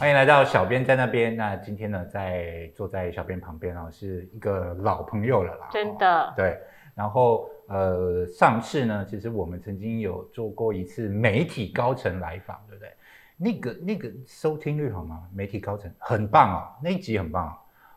[0.00, 1.36] 欢迎来到小编在那边。
[1.36, 5.68] 那今天呢，在坐在小编旁边哦，是一个老朋友了啦。
[5.70, 6.32] 真的。
[6.34, 6.58] 对。
[6.94, 12.90] 然后呃，上次呢，其实我们曾经有做过一次媒体高层来访，对不对？
[13.36, 15.28] 那个那个收听率好吗？
[15.34, 17.54] 媒体高层很棒哦，那一集很棒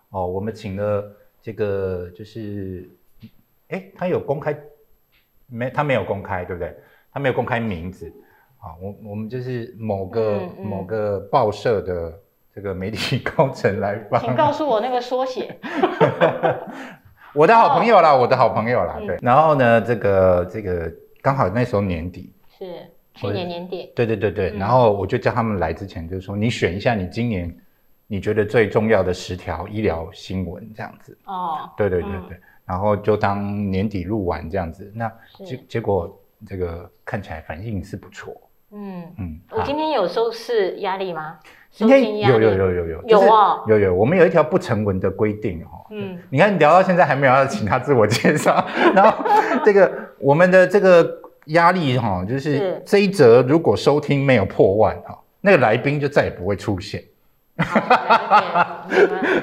[0.10, 0.28] 哦。
[0.28, 1.10] 我们请了
[1.42, 2.86] 这个就是，
[3.70, 4.54] 哎，他有公开
[5.48, 5.70] 没？
[5.70, 6.76] 他没有公开，对不对？
[7.14, 8.14] 他没有公开名字。
[8.64, 12.18] 啊，我我们就是某个某个报社的
[12.56, 15.60] 这个媒体高层来访，请告诉我那个缩写。
[17.36, 19.18] 我的好朋友啦，我的好朋友啦，对。
[19.22, 20.90] 然后呢，这个这个
[21.22, 23.92] 刚好那时候年底，是去年年底。
[23.94, 24.56] 对对对对。
[24.56, 27.54] 然后我就叫他们来之前，就是说你选一下你今年
[28.08, 31.18] 你觉得最重要的十条医疗新闻这样子。
[31.26, 31.70] 哦。
[31.76, 32.38] 对对对对。
[32.66, 35.12] 然后就当年底录完这样子，那
[35.44, 38.34] 结结果这个看起来反应是不错。
[38.76, 41.38] 嗯嗯，我今天有收视压力吗？
[41.70, 45.86] 今天有有有有有有啊有有，我们有一条不成文的规定哦。
[45.92, 49.26] 嗯，你看聊到现在还没有要请他自我介绍，然后
[49.64, 51.08] 这个我们的这个
[51.46, 57.04] 压力哈，就是这一则如果收听没有破万哈，那个来宾就再也不会出现。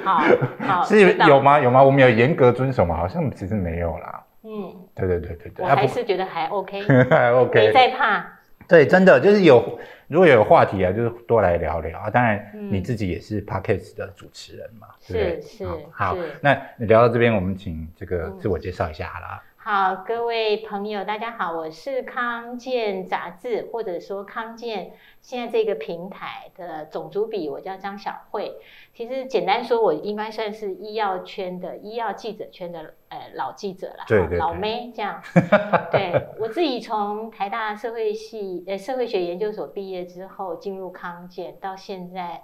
[0.04, 0.22] 好，
[0.66, 1.60] 好，是有吗？
[1.60, 1.82] 有吗？
[1.82, 2.96] 我们有严格遵守吗？
[2.96, 4.22] 好像其实没有啦。
[4.42, 8.24] 嗯，对对对对对，我还是觉得还 OK，还 OK，没在怕。
[8.70, 12.08] 对，真的就是有，如果有话题啊，就是多来聊聊啊。
[12.08, 15.66] 当然，你自己也是 podcast 的主持人嘛，是是。
[15.90, 19.42] 好，那聊到这边，我们请这个自我介绍一下好了。
[19.56, 28.54] 好，各位朋友，大家好，我是康健杂志或者说康健现在这个平台的总主笔，我叫张小慧。
[29.00, 35.22] 其实简单说，我应该算是医药圈的医药记者圈的呃老记者了，对 对，老妹这样。
[35.90, 42.42] 对我自己从台大社会系呃社会学研究所毕业之后，进入康健，到现在。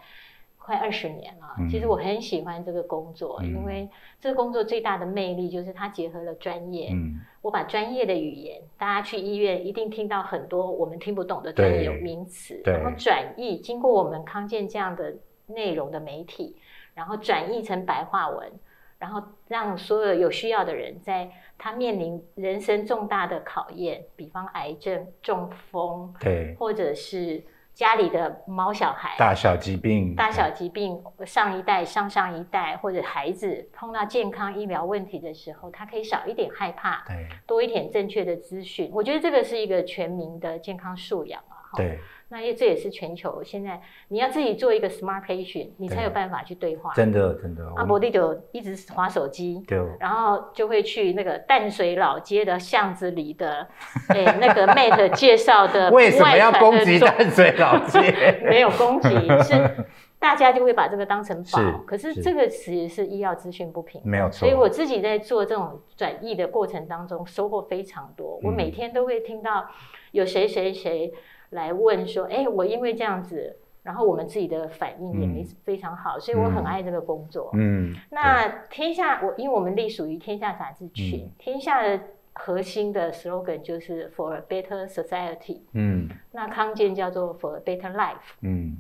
[0.59, 3.89] 快二十年了，其实我很喜欢这个工作，因为
[4.21, 6.89] 这个工作最大的魅力就是它结合了专业。
[6.91, 15.15] 嗯，我把专业的语言，大家去医院一定听到很多我们听不懂的专业名词，然后转译，经过我们康健这样的
[15.47, 16.57] 内容的媒体，
[16.95, 18.53] 然后转译成白话文，
[18.99, 27.43] 然后让所有有需要的人，在他面临人生重大的考验，比方癌症、中风，对，或者是。
[27.77, 38.91] 家里的猫小孩，大小疾病，大小疾病，上一代、上上一代或者孩子碰到健康医疗问题的时候，他可以少一点害怕，对，多一点正确的资讯。
[38.95, 42.01] 我觉得这个是一个全民的健康素养啊，对。
[42.29, 46.93] 那因为这也是全球现在你要自己做一个 smart patient，你才有办法去对话。
[46.93, 47.65] 真的真的。
[47.77, 49.79] 阿伯弟就一直划手机，对。
[50.01, 53.69] 然后就会去那个淡水老街的巷子里的，
[54.09, 55.89] 哎，那个 mate 介绍的。
[55.95, 58.41] 为什么要攻击淡水老街？
[58.43, 59.09] 没有攻击，
[59.45, 59.87] 是
[60.19, 61.85] 大家就会把这个当成宝。
[61.87, 64.01] 可是这个其实是医药资讯不平。
[64.05, 64.41] 没有错。
[64.41, 68.41] 所以我自己在做这种转译的过程当中，收获非常多。
[68.43, 69.65] 我每天都会听到
[70.11, 71.13] 有谁谁谁。
[71.51, 77.51] 来问说，哎，我因为这样子，然后我们自己的反应也没非常好，所以我很爱这个工作。
[77.55, 82.01] 嗯，那天下我因为我们隶属于天下杂志群，天下的
[82.33, 85.61] 核心的 slogan 就是 For a better society。
[85.73, 88.35] 嗯，那康健叫做 For a better life。
[88.41, 88.79] 嗯，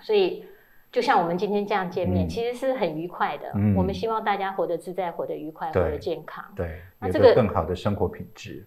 [0.00, 0.44] 所以
[0.90, 3.52] 就像我们今天这样见面，其实是很愉快的。
[3.54, 6.44] 嗯，我们希望大家活得自在，活得愉快，活得健康。
[6.56, 8.66] 对，那这个更好的生活品质。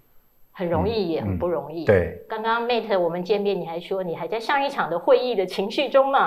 [0.56, 1.84] 很容易，也很不容易。
[1.84, 6.19] 对，刚刚 Mate 我们见面，你还说你还在上一场的会议的情绪中呢。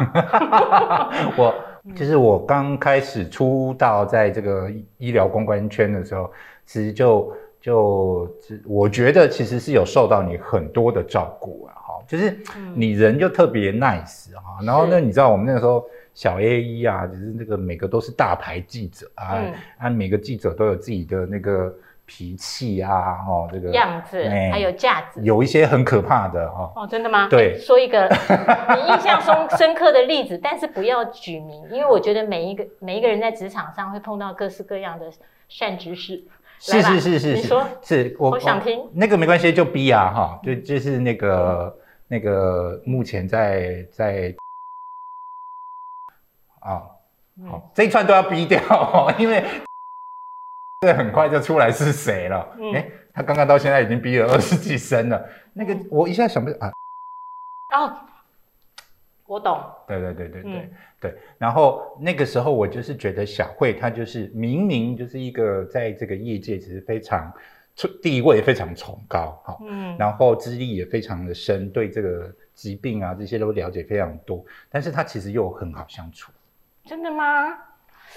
[1.39, 1.55] 我
[1.95, 6.29] 就是我刚开始出道在这个医疗公关圈的时候，
[6.65, 8.29] 其实就就
[8.67, 12.37] 我觉得其实是有受到你很多的照顾啊，哈，就是
[12.75, 14.59] 你人就特别 nice 哈。
[14.65, 19.39] 然后呢，你知道我们那个时候小 A 一啊，就是那个每个都是大牌记者啊，
[19.79, 21.73] 啊，每个记者都有自己的那个。
[22.07, 26.73] 脾气啊，哦，这个样子还有架子，有一些很可怕的哦。
[26.77, 27.29] 哦，真的吗？
[27.29, 28.09] 对，说一个
[28.75, 35.11] 你印象中深刻的例子，但是不要举名，因为我觉得每一个每一个人在职场上会碰到各式各样的
[35.49, 36.25] 善知识。
[36.59, 41.77] 是是是是，你说是我想听那个没关系，就逼啊哈，就就是那个
[42.09, 44.33] 那个目前在在
[46.61, 46.83] 啊，
[47.47, 48.61] 好这一串都要逼掉，
[49.19, 49.45] 因为。
[50.81, 52.57] 这很快就出来是谁了？
[52.75, 55.27] 哎，他刚刚到现在已经逼了二十几声了。
[55.55, 56.71] 那个我一下想不啊，
[57.75, 57.97] 哦，
[59.25, 59.59] 我懂。
[59.89, 60.71] 对对对对对
[61.01, 61.19] 对。
[61.39, 67.33] 然后那个时候我就是觉得小慧她就是明明就是一个在这个业界其实非常
[68.03, 76.31] 地位非常崇高哈，嗯，然后资历也非常的深，对这个疾病啊这些都了解非常多，但是他其实又很好相处。
[76.85, 77.25] 真的吗？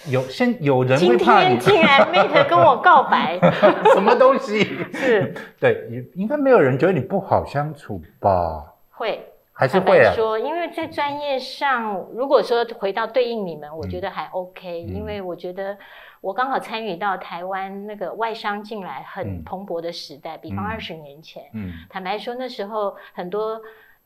[0.07, 3.37] 有先有人今会怕你天竟然 Mate 跟我告白，
[3.93, 4.63] 什么东西？
[4.93, 8.73] 是 对，应应该没有人觉得你不好相处吧？
[8.91, 9.25] 会。
[9.51, 10.13] 还是会啊。
[10.15, 15.77] 说，因为在专业上，如果说回到对应你们，我觉得还 OK，、嗯因为我觉得
[16.21, 23.59] 我刚好参与到台湾那个外商进来很嗯蓬勃的时代，比方嗯二十年前，嗯坦白说那时候很多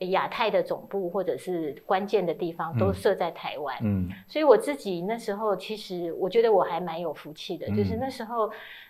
[0.07, 2.93] 亚太的总部或者是关键的地方都嗯。
[2.93, 4.09] 设在台湾，嗯。
[4.27, 7.99] 所以我自己那时候其实我觉得我还蛮有福气的，就是嗯。
[7.99, 8.49] 那时候，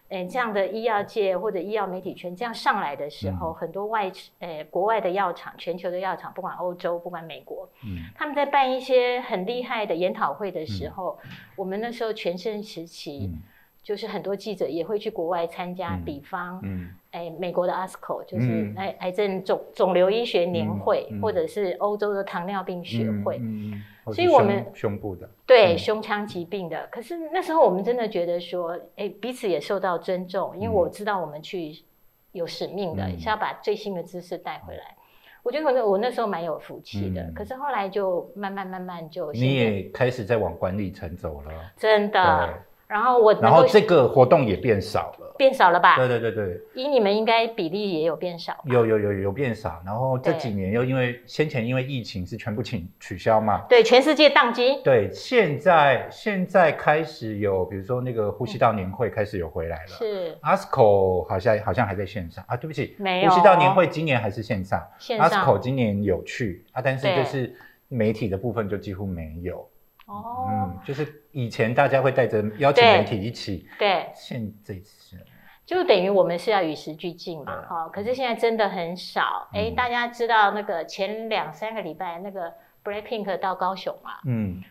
[0.09, 3.53] 呃，这样的医药界或者医药媒体圈这样上来的时候，嗯。
[3.53, 7.97] 很多外呃国外的药厂、全球的药厂，不管欧洲、不管美国，嗯。
[8.15, 11.17] 他们在办一些很厉害的研讨会的时候，
[11.55, 13.41] 我们那时候全盛时期，嗯
[13.83, 16.59] 就是很多记者也会去国外参加，嗯比方。
[16.63, 16.89] 嗯。
[17.11, 18.73] 哎，美国的 ASCO 就是嗯。
[18.77, 23.73] 癌癌症肿肿瘤医学年会，或者是欧洲的糖尿病学会，嗯
[24.05, 24.13] 嗯。
[24.13, 25.77] 所以我们胸部的，对嗯。
[25.77, 30.73] 胸腔疾病的，可是那时候我们真的觉得说，哎，彼此也受到尊重，因为嗯。
[30.73, 31.83] 我知道我们去
[32.31, 33.19] 有使命的，嗯。
[33.19, 34.95] 是要把最新的知识带回来。
[35.43, 37.33] 我觉得我那我那时候蛮有福气的，嗯。
[37.35, 42.55] 可是后来就慢慢慢慢就你也开始在往管理层走了，真的对，
[42.93, 45.33] 然后我然后够这个活动也变少了。
[45.35, 45.95] 变少了吧？
[45.97, 50.39] 对对对对，以你们应该比例也有变少，有有有有变少，然后这对。
[50.39, 59.87] 几年又因为先前因为疫情是全部请取消嘛，对，全世界宕机，对，现在现在开始有，比如说那个呼吸道年会开始有回来了。
[59.87, 60.37] 是。
[60.43, 62.45] ASCO 好像好像还在线上。
[62.47, 63.31] 啊，对不起，没有。
[63.31, 64.79] 呼吸道年会今年还是线上。
[64.99, 66.63] 线上，ASCO 今年有去。
[66.73, 67.51] 啊，但是就是
[67.87, 69.67] 媒体的部分就几乎没有。
[70.05, 75.17] 哦，嗯，就是以前大家会带着邀请对媒体一起，对，现这次
[75.65, 77.65] 就等于我们是要与时俱进嘛，对。
[77.67, 79.47] 哈、可是现在真的很少。
[79.53, 79.75] 哎、嗯。
[79.75, 82.53] 大家知道那个前两三个礼拜那个
[82.83, 84.61] Blackpink 到高雄嘛，嗯。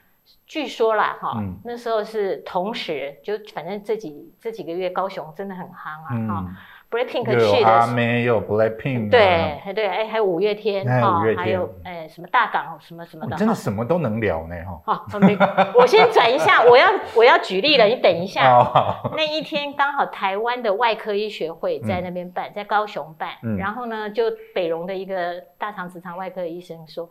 [0.47, 1.59] 据说啦，哈、嗯。
[1.65, 6.57] 那时候是同时，就反正这几这几个月高雄真的很夯啊，哈、嗯，
[6.93, 7.93] Blackpink 又去有阿的。
[7.95, 9.11] 妹，又有 Blackpink，啊。
[9.11, 11.45] 对，还对，哎，还有五月天还有哈五月天。
[11.45, 14.55] 还有哎什么大港什么什么的，哦真的什么都能聊呢，
[14.85, 15.03] 哈。
[15.11, 15.35] 好，没，
[15.75, 18.53] 我先转一下，我要我要举例了，你等一下。
[18.53, 23.57] 哦，那一天刚好台湾的外科医学会在那边办，在高雄办，嗯。
[23.57, 24.25] 然后呢，就
[24.55, 27.09] 北荣的一个大肠直肠外科医生说：“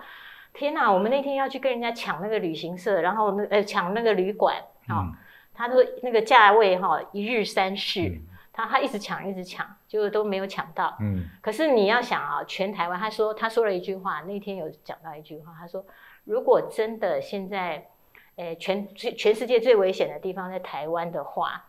[0.54, 4.56] 天哪，我们那天要去跟人家抢那个旅行社，然后那呃抢那个旅馆
[4.88, 5.14] 啊、嗯。
[5.54, 8.22] 他说那个价位哈、一日三市，嗯
[8.54, 10.98] 他他一直抢一直抢，结果都没有抢到。
[11.00, 15.86] 嗯可是你要想啊，全台湾，他说他说了一句话，那天有讲到一句话，他说
[16.26, 17.88] 如果真的现在，
[18.36, 21.66] 诶，全全全世界最危险的地方在台湾的话，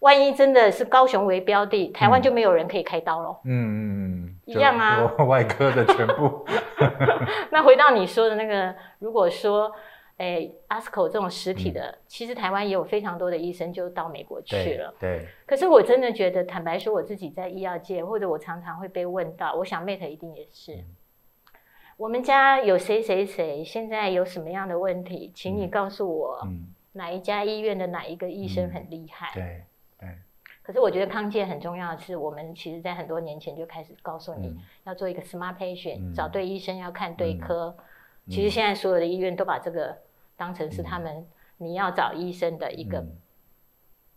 [0.00, 3.40] 万一真的是高雄为标的，台湾就没有人可以开刀咯。
[3.44, 3.78] 嗯嗯
[4.26, 6.44] 嗯，一样啊外科的全部
[7.50, 9.72] 那回到你说的那个，如果说。
[10.18, 14.94] 诶 a s c o 这种实体的，其实台湾也有非常多的医生就到美国去了。
[15.00, 20.74] 对，可是我真的觉得，坦白说，我自己在医药界，或者我常常会被问到，我想 Mate 一定也是。
[20.74, 20.84] 嗯
[21.98, 29.32] 我们家有谁谁谁现在有什么样的问题，请你告诉我嗯哪一家医院的哪一个医生很厉害。
[29.34, 29.64] 对
[29.98, 30.08] 对，
[30.62, 37.76] 可是我觉得康健很重要的是，我们其实在很多年前就开始告诉你嗯要做一个 smart patient，、嗯找对医生要看对嗯科。
[38.28, 39.98] 其实现在所有的医院都把这个
[40.38, 41.26] 当成是他们
[41.58, 43.12] 你要找医生的一个嗯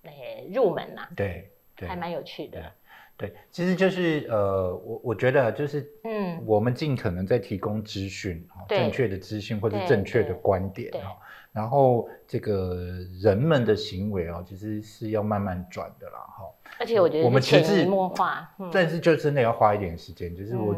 [0.04, 2.72] 诶、入门呐、对对还蛮有趣的。
[3.18, 11.14] 对，其实就是呃，我我觉得就是嗯，我们尽可能在提供资讯，哦正确的资讯或者正确的观点对哦，
[11.52, 12.76] 然后这个
[13.22, 16.46] 人们的行为哦，其实是要慢慢转的啦，哈。
[16.80, 18.52] 而且我觉得我们直至移默化。
[18.58, 20.76] 嗯但是就真的要花一点时间，就是我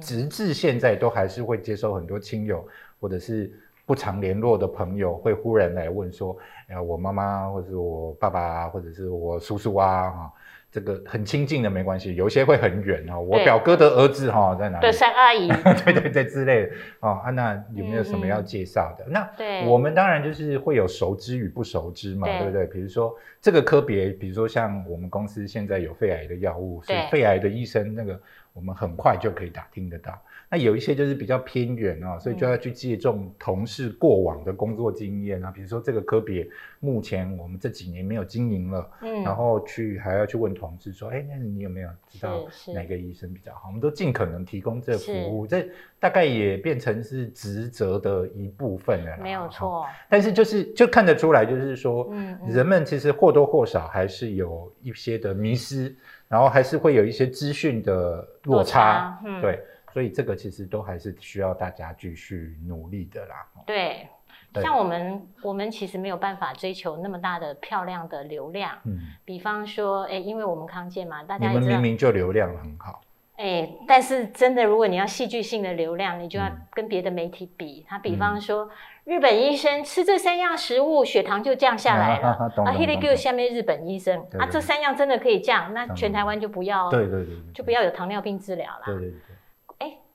[0.00, 2.66] 直至现在都还是会接受很多亲友
[2.98, 3.52] 或者是
[3.86, 6.36] 不常联络的朋友会忽然来问说，
[6.68, 10.32] 哎呀，我妈妈或者是我爸爸啊或者是我叔叔啊，哈，
[10.72, 14.90] 这个很亲近的没关系，有些会很远哦，我表哥的儿子哈在哪里对，？
[14.90, 15.48] 三阿姨，
[15.84, 19.04] 对对对之类的哦啊，那有没有什么要介绍的？
[19.08, 22.66] 那对，我们当然就是会有熟知与不熟知嘛，对对不对？
[22.66, 28.18] 比如说这个科别，比如说像我们公司现在有肺癌的药物，所以肺癌的医生那个
[28.54, 30.18] 我们很快就可以打听得到。
[30.54, 43.62] 那有一些就是比较偏远啊、所以就要去借重同事过往的工作经验啊，比如说这个科别目前我们这几年没有经营了，嗯然后去还要去问同事说，哎，那你有没有知道哪个医生比较好？
[43.66, 45.66] 我们都尽可能提供这服务，这
[45.98, 49.18] 大概也变成是职责的一部分了啦。
[49.20, 49.48] 没有哈。
[49.48, 55.92] 错，但是就是就看得出来，就是说，嗯嗯人们其实或多或少还是有一些的迷失，
[56.28, 58.62] 然后还是会有一些资讯的落差。
[58.62, 59.60] 落差嗯对，
[59.94, 63.46] 所以这个其实都还是需要大家继续努力的啦。
[63.64, 64.08] 对，
[64.60, 68.76] 像我们我们其实没有办法追求那么大的漂亮的流量。
[68.86, 73.02] 嗯，比方说，哎，因为我们康健嘛，大家你们明明就流量很好。
[73.36, 77.86] 哎，但是真的，如果你要戏剧性的流量，你就要跟别的媒体比。
[77.88, 78.68] 他比方说，
[79.04, 82.28] 日本医生吃这三样食物，血糖就降下来了。
[82.64, 88.82] 啊 h e l i g o 下面日本医生啊，这三样真的可以降，那全台湾就不要，对对对，就不要有糖尿病治疗了。
[88.86, 89.18] 对对对。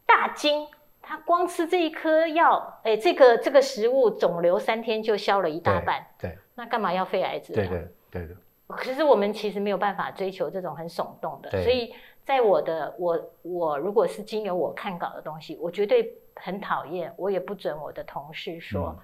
[0.10, 0.68] 哎，大金
[1.02, 6.06] 他光吃这一颗药，哎，这个这个食物肿瘤三天就消了一大半。
[6.20, 6.38] 对。
[6.56, 7.70] 那干嘛要肺癌治疗？
[7.70, 8.36] 对对对的。
[8.68, 11.94] 可是我们其实没有办法追求这种很耸动的，所以。
[12.26, 18.96] 在我的我我如果是经由我看稿的东西，我绝对很讨厌，我也不准我的同事说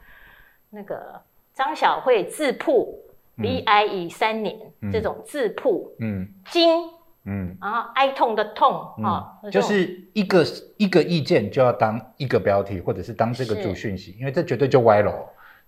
[0.69, 1.19] 那个
[1.51, 2.95] 张小慧自曝
[3.37, 6.87] 离癌已三年这种自曝，嗯，惊，
[7.25, 10.45] 嗯，然后哀痛的痛啊，就是一个
[10.77, 15.13] 一个意见就要当一个标题，或者是当这个主讯息，因为这绝对就歪了。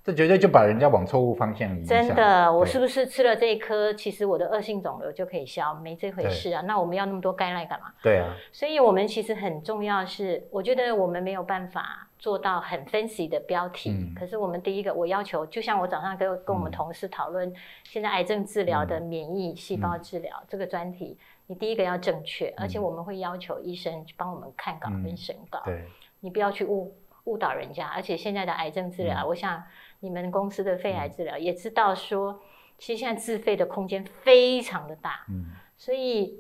[0.04, 1.84] 这绝对就把人家往错误方向引。
[1.84, 5.74] 真的，我是不是吃了这一颗，其实我的恶性肿瘤就可以消？
[5.74, 6.62] 没这回事啊！
[6.62, 7.88] 那我们要那么多概念干嘛？
[8.02, 8.34] 对啊。
[8.54, 13.90] 所以，我们其实很重要是，我觉得我们没有办法做到很 fancy 的标题。
[13.92, 14.14] 嗯。
[14.18, 25.62] 可是，我们第一个，我要求，就像我早上跟跟我们同事讨论，现在癌症治疗的免疫细胞治疗这个专题，你第一个要正确，而且我们会要求医生帮我们看稿跟审稿。
[25.66, 25.84] 对。
[26.20, 29.64] 你不要去误误导人家，而且现在的癌症治疗，我想。
[30.00, 32.40] 你们公司的肺癌治疗也知道说，
[32.78, 36.40] 其实现在自费的空间非常的大，嗯，所以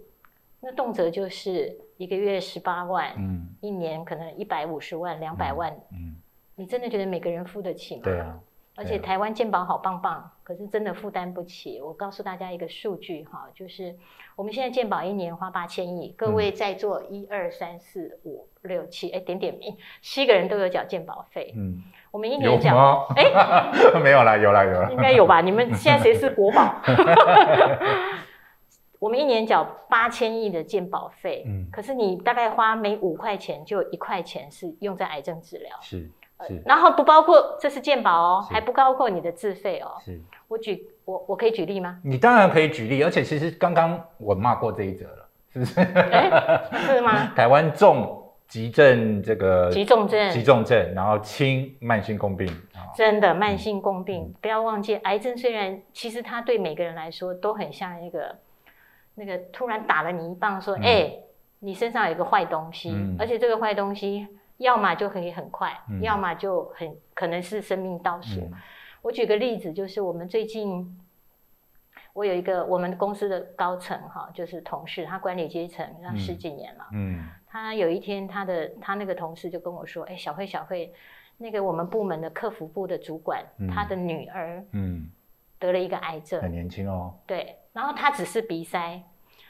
[0.59, 6.15] 那动辄就是一个月十八万，嗯，一年可能一百五十万、两百万，嗯，
[6.53, 8.01] 你真的觉得每个人付得起吗？
[8.03, 8.39] 对啊。
[8.77, 11.81] 而且台湾健保好棒棒，可是真的负担不起。
[11.81, 13.95] 我告诉大家一个数据哈，就是
[14.35, 21.51] 我们现在健保一年花八千亿，各位在座一二三四五六七，哎，点点名，七个人都有缴健保费。
[21.57, 21.81] 嗯，
[22.11, 23.25] 我们一年缴， 哎，
[23.99, 25.41] 没有啦，有啦，有啦，应该有吧？
[25.41, 26.75] 你们现在谁是国宝？
[28.99, 36.09] 我们一年缴八千亿的健保费，嗯，可是你大概花每五块钱就一块钱是用在癌症治疗，是。
[36.65, 39.93] 然后不包括这是健保哦，还不包括你的自费哦。
[39.99, 41.99] 是，我举我我可以举例吗？
[42.03, 45.73] 你当然可以举例，而且其实刚刚我骂过这一则了，是不是？
[46.93, 47.33] 是吗？
[47.35, 52.47] 台湾重急症这个急重症，急重症，然后轻慢性共病
[52.95, 58.35] 真的慢性共病，不要忘记，癌症虽然其实它对每个人来说都很像一个
[59.15, 61.11] 那个突然打了你一棒，说哎，
[61.59, 64.27] 你身上有一个坏东西，而且这个坏东西。
[64.57, 68.49] 要么就可以很快，要么就很可能是生命倒数。
[69.01, 70.99] 我举个例子，就是我们最近，
[72.13, 76.87] 我有一个我们公司的高层哈，就是同事，他管理阶层那十几年了。
[76.91, 80.91] 嗯，他有一天，他的他那个同事就跟我说：“哎，小慧，小慧，
[81.37, 85.11] 那个我们部门的客服部的主管，他的女儿，嗯，
[85.59, 87.13] 得了一个癌症，很年轻哦。
[87.27, 89.01] 对，然后他只是鼻塞。”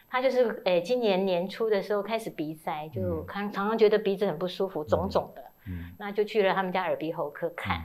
[0.10, 5.44] 他就是诶，今年年初的时候开始鼻塞，就常常常觉得鼻子很不舒服，肿肿的。
[5.68, 7.82] 嗯，那就去了他们家耳鼻喉科看。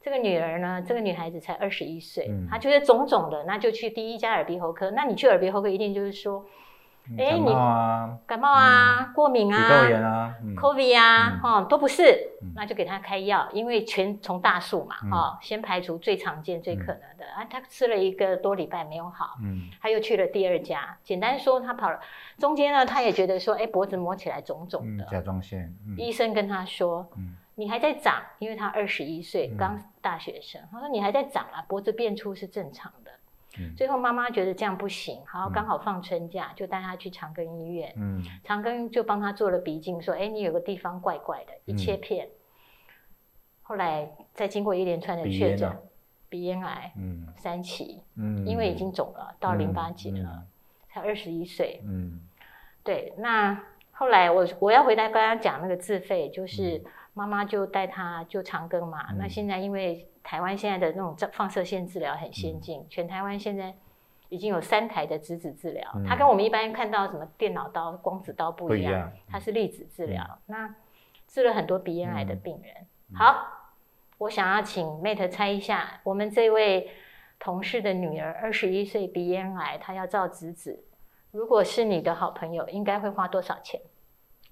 [0.00, 4.90] 这个女儿呢，这个女孩子才二十一岁，她觉得肿肿的，那就去第一家耳鼻喉科。
[4.90, 6.44] 那你去耳鼻喉科一定就是说。
[7.18, 7.46] 哎，你
[8.26, 17.44] 感冒啊，过敏啊，鼻窦炎啊，COVID 啊，哈，都不是，那就给他开药，因为全从大数嘛，哈，先排除最常见、最可能的啊。
[17.50, 20.96] 他吃了一个多礼拜没有好，嗯，他又去了第二家。
[21.02, 21.98] 简单说，他跑了
[22.38, 25.74] 中间呢，他也觉得说，哎，脖子摸起来肿肿的，甲状腺。
[25.98, 33.10] 医生跟他说，嗯，你还在长，因为他二十一岁，刚大学生，他说你还在长啊，脖子变粗是正常的。
[33.76, 37.92] 最后妈妈觉得这样不行，好，刚好放春假，就带他去长庚医院。
[37.96, 42.28] 嗯，长庚就帮他做了鼻镜，说：“哎，你有个地方怪怪的，一切片。”
[43.62, 45.70] 后来再经过一连串的确诊，
[46.28, 50.44] 鼻咽癌，嗯，三期，嗯，因为已经肿了到淋巴结了，
[50.88, 52.20] 才二十一岁，嗯，
[52.82, 53.12] 对。
[53.18, 53.58] 那
[53.92, 56.82] 后来我我要回答刚刚讲那个自费，就是
[57.14, 59.12] 妈妈就带他就长庚嘛。
[59.12, 63.74] 那现在因为台湾现在的那种放射线治疗很先进，全台湾现在
[64.28, 70.38] 已经有三台的质子治疗，它跟我们一般看到什么电脑刀、光子刀不一样，它是粒子治疗。
[70.46, 70.74] 那
[71.26, 72.86] 治了很多鼻咽癌的病人。
[73.14, 73.46] 好，
[74.18, 76.90] 我想要请 Mate 猜一下，我们这位
[77.38, 80.84] 同事的女儿二十一岁鼻咽癌，她要照质子，
[81.30, 83.80] 如果是你的好朋友，应该会花多少钱？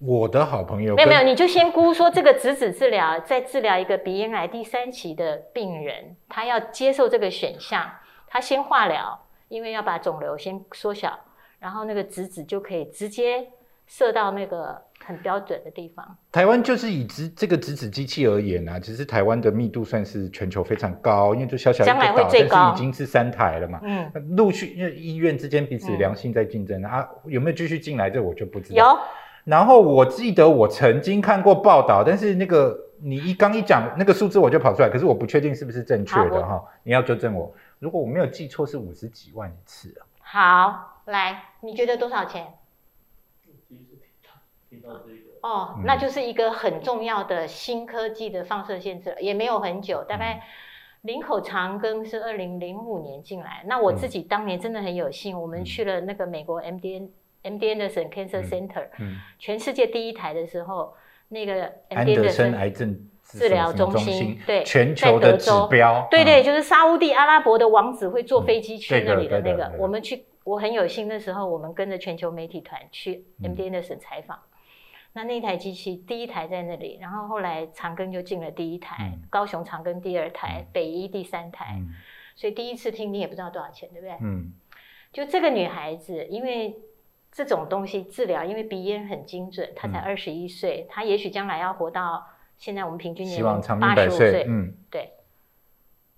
[0.03, 7.87] 我的好朋友没有没有，你就先估说这个质子治疗在治疗一个鼻咽癌第三期的病人，他要接受这个选项，
[8.27, 11.19] 他先化疗，因为要把肿瘤先缩小，
[11.59, 13.47] 然后那个质子就可以直接
[13.85, 16.17] 射到那个很标准的地方。
[16.31, 22.39] 台湾就是以直这个直指机器而言啊，其实台湾的密度算是全球非常高，因为就小小一个岛，但是
[22.73, 23.79] 已经是三台了嘛。
[23.83, 28.83] 嗯，陆续因为医院之间彼此良性在竞争啊，有没有继续进来这我就不知道。
[28.83, 28.99] 有。
[29.43, 37.53] 然后我记得我曾经看过报道，但是那个你一刚一讲那个数字我就跑出来，可是我不确定是不是正确的哈，你要纠正我。
[37.79, 40.05] 如果我没有记错，是五十几万一次啊。
[40.21, 42.53] 好，来，你觉得多少钱？
[45.41, 50.43] 哦，那就是一个很重要的新科技的放射线治疗，也没有很久，大概
[51.01, 53.63] 林口长庚是二零零五年进来。
[53.65, 57.09] 那我自己当年真的很有幸，我们去了那个美国 MD
[57.43, 58.87] MD Anderson Cancer Center，
[59.39, 60.93] 全世界第一台的时候，
[61.29, 74.39] 那个安德森癌症治疗中心，对，全球的指标，对对，就是沙地阿拉伯的王子会坐飞机去那里的那个，我们去，我很有幸，那时候我们跟着全球媒体团去 MD Anderson 采访。
[75.13, 81.81] 那那台机器第一台在那里，然后后来长庚就进了第一台，高雄长庚第二台，北医第三台，
[82.33, 84.15] 所以第一次听你也不知道多少钱，对不对？
[84.21, 84.53] 嗯，
[85.11, 86.77] 就这个女孩子，因为
[87.31, 95.11] 这种东西治疗，因为鼻咽很精准，他才二十一岁，他也许将来要活到现在我们平均年龄八十五岁，嗯，对，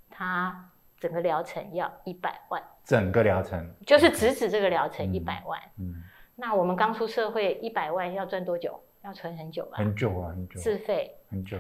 [0.10, 6.04] 他整个疗程要一百万，整个疗程就是直指这个疗程一百万，嗯。
[6.36, 8.80] 那我们刚出社会，一百万要赚多久？
[9.04, 9.78] 要存很久吧？
[9.78, 10.60] 很久啊，很久。
[10.60, 11.58] 自费很久。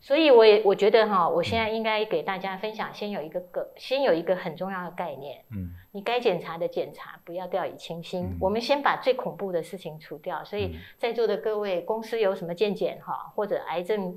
[0.00, 5.44] 所以我也我觉得哈，我现在应该给大家分享，先有一个个，先有一个很重要的概念。
[5.50, 5.74] 嗯。
[5.92, 8.36] 你该检查的检查，不要掉以轻心。
[8.40, 10.44] 我们先把最恐怖的事情除掉。
[10.44, 14.16] 所以在座的各位，公司有什么健检哈，或者癌症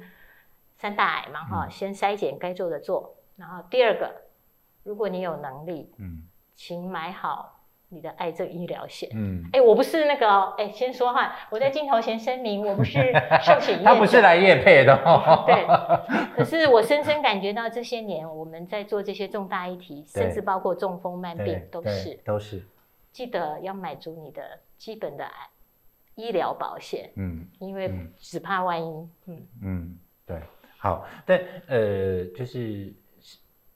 [0.78, 3.16] 三大癌嘛哈，先筛检该做的做。
[3.36, 4.22] 然后第二个，
[4.84, 7.63] 如果你有能力，嗯，请买好。
[7.94, 12.94] 你的癌症医疗险，嗯，哎，我不是那个，哎，先说哈，我在镜头前声明， 我不是
[13.44, 14.98] 寿险业，他不是来验配的，
[15.46, 15.66] 对。
[16.36, 22.20] 可是我深深感觉到这些年我们在做这些重大议题，甚至包括中风慢病，都是。
[22.26, 22.64] 都是。
[23.12, 24.42] 记得要买足你的
[24.78, 25.26] 基本的
[26.16, 29.48] 医疗保险，嗯，因为只怕万一，嗯。
[29.62, 30.42] 嗯，对，
[30.78, 32.92] 好，但呃，就是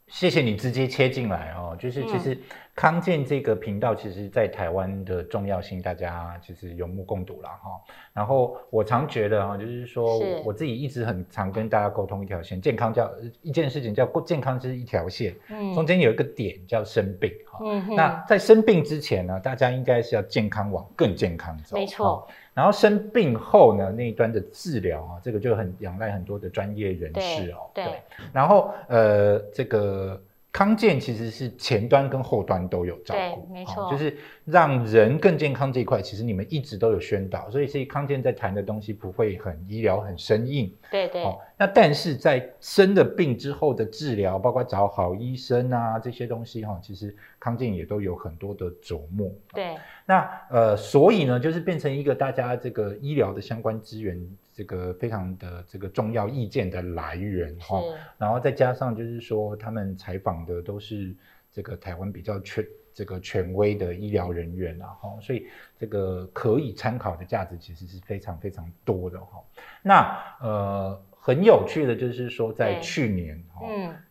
[0.08, 2.36] 谢谢你直接切进来哦，就是其实。
[2.78, 7.72] 康健这个频道，其实在台湾的重要性，大家其实有目共睹了哈。
[8.14, 13.12] 然后我常觉得哈，就是说我自己一直很常跟大家沟通一条线，健康叫
[13.42, 17.58] 一件事情叫健康是一条线，嗯，中间有一个点叫生病哈。
[17.64, 22.28] 嗯，那在生病之前呢，大家应该是要健康往更健康走，没错。
[22.54, 27.72] 然后生病后呢，那一端的治疗啊，这个就很仰赖很多的专业人士哦。
[27.74, 27.84] 对，
[28.32, 30.22] 然后呃，这个。
[30.58, 41.24] 康健其实是前端跟后端都有照顾，没错，就是让人更健康这一块，其实你们一直都有宣导，所以所以康健在谈的东西不会很医疗很生硬，对对。
[41.60, 49.32] 那但是在生了病之后的治疗，包括找好医生啊这些东西哈，其实康健也都有很多的琢磨。
[49.54, 49.76] 对，
[50.08, 54.20] 那呃，所以呢，就是变成一个大家这个医疗的相关资源。
[54.58, 57.80] 这个非常的这个重要意见的来源哈，
[58.18, 61.16] 然后再加上就是说他们采访的都是
[61.52, 65.46] 这个台湾比较权这个权威的医疗人员然后所以
[65.78, 69.44] 这个可以参考的价值其实是非常非常多的哈。
[69.84, 73.68] 那呃很有趣的就是说在去年哈，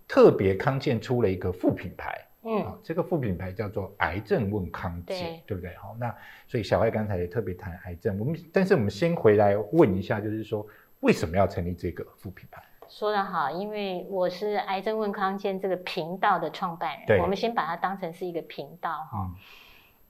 [0.07, 2.26] 特别康健出了一个副品牌。
[2.47, 5.75] 嗯，这个副品牌叫做癌症问康健，对不对？
[5.77, 6.15] 好，那
[6.47, 10.65] 所以小艾刚才也特别谈癌症，我们但是我们先回来问一下，就是说
[11.01, 12.63] 为什么要成立这个副品牌？
[12.89, 19.29] 说得好，因为我是癌症问康健这个频道的创办人，我们先把它当成是一个频道哈。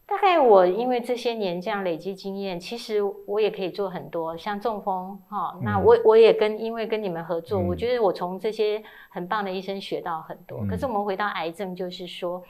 [0.08, 5.58] 大概我因为这些年这样累积经验，其实我也可以做很多，像中风哈。
[5.62, 10.64] 那我我也跟因为跟你们合作，我觉得我从这些很棒的医生学到很多。
[10.70, 12.40] 可是我们回到癌症，就是说，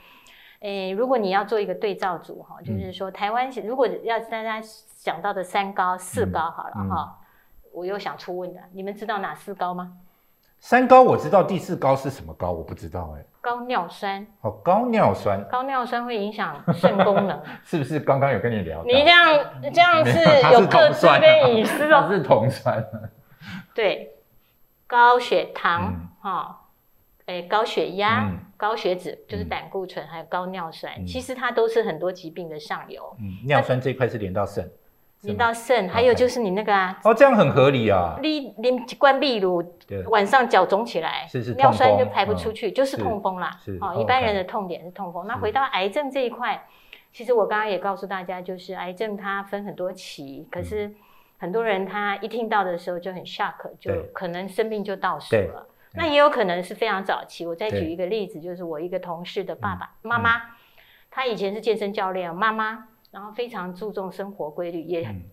[0.59, 7.17] 诶，如果你要做一个对照组哈，就是说台湾如果要大家想到的三高四高好了哈，
[7.73, 9.93] 我又想出问的，你们知道哪四高吗？
[10.59, 12.51] 三高我知道，第四高是什么高？
[12.51, 13.25] 我不知道哎。
[13.47, 14.27] 高尿酸。
[14.41, 15.41] 哦，高尿酸。
[15.47, 17.41] 高尿酸会影响肾功能。
[17.63, 18.83] 是不是刚刚有跟你聊？
[18.83, 19.25] 你这样
[19.73, 20.19] 这样是
[20.51, 22.07] 有各自跟隐私哦。
[22.11, 22.85] 是酮酸。
[23.73, 24.11] 对，
[24.85, 26.65] 高血糖哈，
[27.25, 33.15] 哎，高血压、高血脂就是胆固醇，还有高尿酸，其实它都是很多疾病的上游。
[33.17, 34.69] 嗯，尿酸这一块是连到肾。
[35.27, 38.17] 淋到肾，还有就是你那个啊，哦，这样很合理啊。
[38.21, 39.63] 你淋一罐秘鲁，
[40.09, 43.51] 晚上脚肿起来，是是，尿酸就排不出去，就是痛风啦。
[43.63, 45.27] 是，哦，一般人的痛点是痛风。
[45.27, 46.65] 那回到癌症这一块，
[47.11, 50.93] 其实我刚刚也告诉大家，就是癌症它分很多期，可是
[51.37, 55.67] 很多人他一听到的时候就很 shock，就可能生病就到手了。
[55.93, 57.45] 那也有可能是非常早期。
[57.45, 60.41] 我再举一个例子，就是我一个同事的爸爸、妈嗯妈，
[61.09, 65.23] 他以前是健身教练，妈妈，然后非常注重生活规律，也、嗯。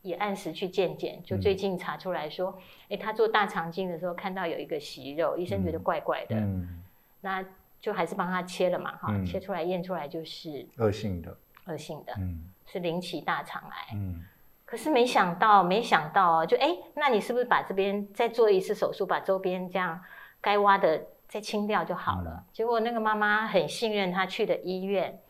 [0.00, 1.22] 也按时去健检。
[1.22, 1.40] 就嗯。
[1.42, 6.82] 最近查出来说，诶，他做大肠镜的时候看到有一个息肉，医生觉得怪怪的，嗯，
[7.20, 7.44] 那
[7.82, 9.26] 就还是帮他切了嘛，哈、嗯。
[9.26, 12.50] 切出来验出来就是恶性的，恶性的，嗯。
[12.64, 13.94] 是零期大肠癌。
[13.94, 14.24] 嗯。
[14.64, 20.00] 可是没想到，没想到哦，就哎，那你是不是把这边再做一次手术，把周边这样
[20.40, 22.42] 该挖的再清掉就好了？
[22.54, 25.20] 结果那个妈妈很信任她去的医院，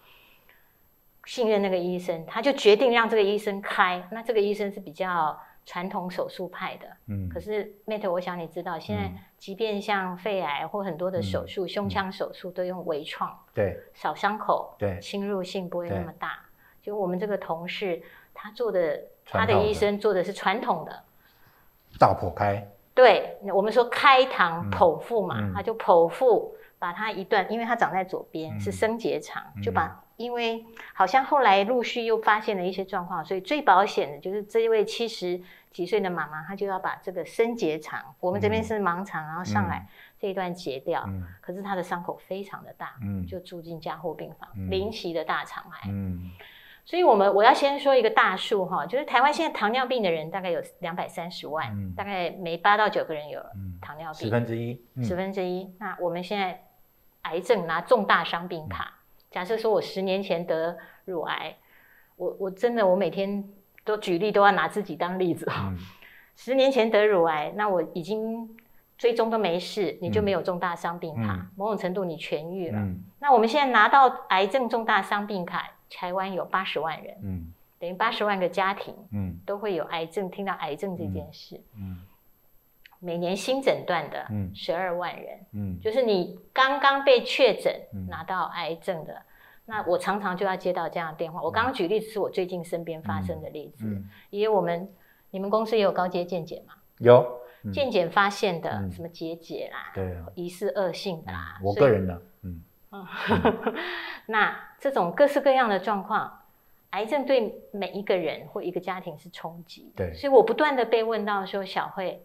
[1.24, 4.06] 信任那个医生，他就决定让这个医生开。
[4.10, 16.40] 那这个医生是比较传统手术派的，嗯，可是 Mate，我想你知道，现在嗯即便像肺癌或很多的手术，胸腔手术都用微创，对小伤口，对侵入性不会那么大。
[16.82, 18.02] 就我们这个同事，
[18.34, 21.04] 他做的，他的医生做的是传统的，
[21.96, 35.40] 大剖开，对，我们说开膛剖腹嘛，嗯他就剖腹把它一段，因为它长在左边、嗯是升结肠，嗯就把因为好像后来陆续又发现了一些状况，所以最保险的就是这一位七十
[35.72, 38.64] 几岁的妈妈，她就要把这个升结肠，我们这边嗯。
[38.64, 39.86] 是盲肠，然后上来
[40.18, 41.26] 这一段截掉，嗯。
[41.40, 43.26] 可是她的伤口非常的大，嗯。
[43.26, 44.70] 就住进加护病房，嗯。
[44.70, 45.90] 零期的大肠癌。
[45.90, 46.30] 嗯。
[46.84, 51.94] 所以，我们我要先说一个大数哈，就是台湾现在糖尿病的人大概有两百三十万，嗯。
[51.94, 53.40] 大概每八到九个人有
[53.80, 55.04] 糖尿病，十分之一，嗯。
[55.04, 55.74] 十分之一。
[55.78, 56.64] 那我们现在
[57.22, 58.94] 癌症拿重大伤病卡，
[59.32, 61.56] 假设说我十年前得乳癌，
[62.16, 63.42] 我我真的我每天
[63.82, 65.52] 都举例都要拿自己当例子哦。
[65.56, 65.78] 嗯。
[66.36, 68.48] 十年前得乳癌，那我已经
[68.96, 71.50] 追踪都没事，你就没有重大伤病卡，嗯。
[71.56, 72.78] 某种程度你痊愈了。
[72.78, 73.02] 嗯。
[73.18, 77.52] 那我们现在拿到癌症重大伤病卡，台湾有八十万人，嗯。
[77.78, 79.38] 等于八十万个家庭嗯。
[79.44, 81.60] 都会有癌症，听到癌症这件事。
[81.76, 81.98] 嗯
[83.02, 84.50] 每年新诊断的嗯。
[84.54, 85.80] 十二万人，嗯。
[85.80, 88.06] 就是你刚刚被确诊嗯。
[88.06, 89.20] 拿到癌症的，
[89.64, 91.42] 那我常常就要接到这样的电话。
[91.42, 94.88] 我刚刚举例子是我最近身边发生的例子，嗯，也有我们
[95.30, 96.74] 你们公司也有高阶健检嘛？
[96.98, 97.72] 有，嗯。
[97.72, 98.92] 健检发现的嗯。
[98.92, 102.62] 什么结节啦，对啊，疑似恶性的啦，我个人的，嗯。
[104.26, 106.40] 那这种各式各样的状况，
[106.90, 109.90] 癌症对每一个人或一个家庭是冲击。
[109.96, 110.12] 对。
[110.14, 112.22] 所以我不断的被问到说，小慧，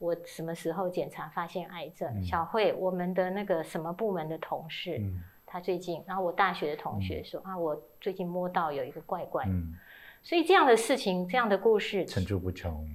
[0.00, 2.10] 我什么时候检查发现癌症？
[2.16, 9.50] 嗯小慧，我们的那个什么部门的同事，嗯他最近，然后我大学的同学说、啊，我最近摸到有一个怪怪的。
[9.50, 9.74] 嗯，
[10.22, 12.88] 所以这样的事情，这样的故事，层出不穷，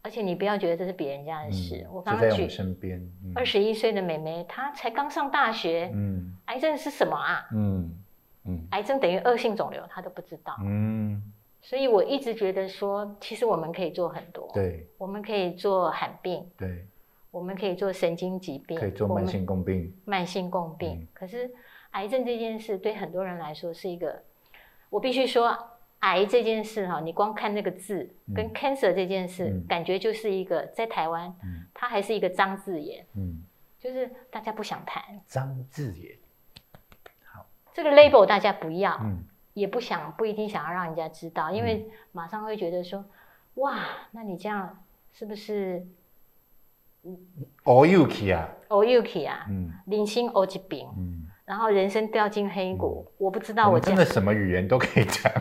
[0.00, 1.84] 而且你不要觉得这是别人家的事。
[1.86, 7.46] 嗯我刚刚举身边，嗯二十一岁的妹妹，她才刚上大学，嗯癌症是什么啊？
[7.52, 7.92] 嗯
[8.44, 10.56] 嗯癌症等于恶性肿瘤，她都不知道。
[10.62, 11.20] 嗯，
[11.62, 14.86] 所以我一直觉得说，其实我们可以做很多，对。
[14.98, 16.86] 我们可以做罕病，对，
[17.30, 21.00] 我们可以做神经疾病，可以做慢性共病，慢性共病。
[21.00, 21.08] 嗯。
[21.12, 21.50] 可是
[21.90, 24.22] 癌症这件事对很多人来说是一个，
[24.88, 25.56] 我必须说，
[26.00, 28.34] 癌这件事哈，你光看那个字，嗯。
[28.34, 29.66] 跟 cancer 这件事，嗯。
[29.66, 31.66] 感觉就是一个在台湾，嗯。
[31.74, 33.42] 它还是一个脏字眼，嗯，
[33.78, 36.14] 就是大家不想谈脏字眼，
[37.24, 43.04] 好，这个 label，大家不要，嗯也不想不一定想要让人家知道，因为马上会觉得说，
[43.54, 43.80] 哇，
[44.12, 44.82] 那你这样
[45.12, 45.86] 是不是
[47.64, 55.32] 哦 Yuki 啊 k 啊，嗯零星疾病，嗯，然后人生掉进黑谷，我不知道我真的什么语言都可以讲，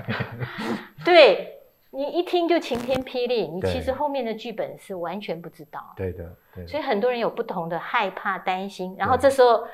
[1.05, 1.59] 对
[1.91, 6.67] 你一听就晴天霹雳，你其实后面的剧本是完全不知道，对的对的。
[6.67, 9.67] 所以很多人有不同的害怕、担心，然后这时候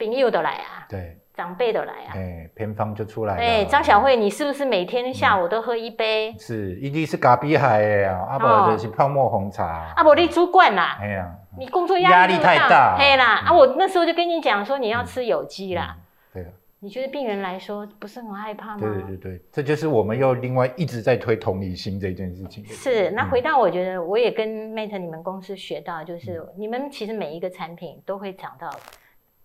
[0.00, 6.34] 朋友都来啊，对，长辈都来啊，哎，偏方就出来了，哎，张小慧，你是不是每天下午都喝一杯？
[6.38, 8.64] 是，一定是咖比海的啊，啊哦。
[8.64, 12.96] 不就是泡沫红茶，啊，不，你主管啦，哎呀，你工作压力太大。
[12.98, 16.50] 嘿啦，啊，嗯我那时候就跟你讲说你要吃有机啦，嗯对的。
[16.82, 18.78] 你觉得病人来说不是很害怕吗？
[18.80, 19.16] 对对对。
[19.32, 22.64] 对，这就是我们又另外一直在推同理心这件事情。
[22.64, 26.48] 是，那嗯回到我觉得，我也跟 Mate 你们公司学到，就是嗯。
[26.56, 28.70] 你们其实每一个产品都会讲到，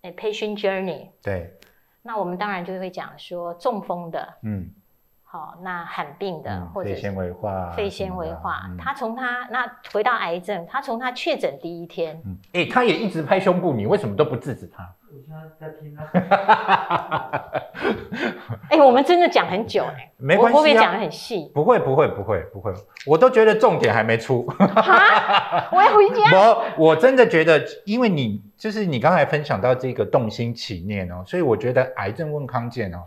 [0.06, 1.08] 哎，patient journey。
[1.20, 1.52] 对，
[2.02, 4.70] 那我们当然就会讲说中风的，嗯，
[5.24, 14.94] 好，那罕病的，嗯或者肺纤维化，肺纤维化他从他那回到癌症，他从他确诊第一天，嗯，哎，他也一直拍胸部，你为什么都不制止他？
[15.12, 16.02] 我现在在听他。
[18.68, 21.50] 哎，我们真的讲很久哎，没关系啊我会不会讲的很细？
[21.54, 22.72] 不会不会不会不会，
[23.06, 24.44] 我都觉得重点还没出。
[24.46, 26.22] 哈，我要回家。
[26.32, 33.04] 我，我真的觉得，因为你就是你刚才分享到这个动心起念哦，所以我觉得癌症问康健哦，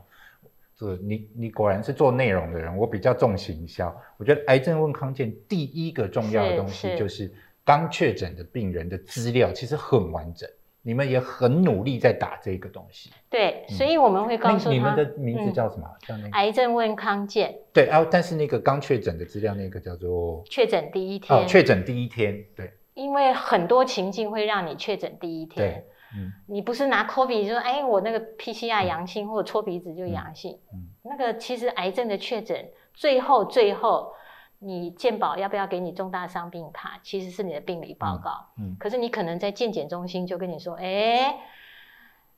[0.78, 3.94] 这你你果然是做内容的人，我比较重行销。
[4.18, 7.32] 我觉得癌症问康健第一个重要的东西就是
[7.66, 10.50] 刚确诊的病人的资料其实很完整，
[10.82, 13.12] 你们也很努力在打这个东西。
[13.30, 15.88] 对，所以我们会告那诉他，你们的名字嗯叫什么？
[16.08, 16.30] 叫那个？
[16.32, 22.72] 癌症问康健，对啊，但是那个刚确诊的资料那个叫做确诊第一天，哦，确诊第一天，对。
[22.96, 25.56] 因为很多情境会让你确诊第一天。
[25.56, 25.86] 对，，
[26.18, 26.34] 嗯。
[26.48, 30.90] 你不是拿 COVID 说，哎，我那个 PCR 阳性或者搓鼻子就阳性，嗯。
[31.04, 34.12] 那个其实癌症的确诊，最后最后
[34.60, 41.38] 你健保要不要给你重大伤病卡，其实是你的病理报告，嗯可是你可能在健检中心就跟你说，哎，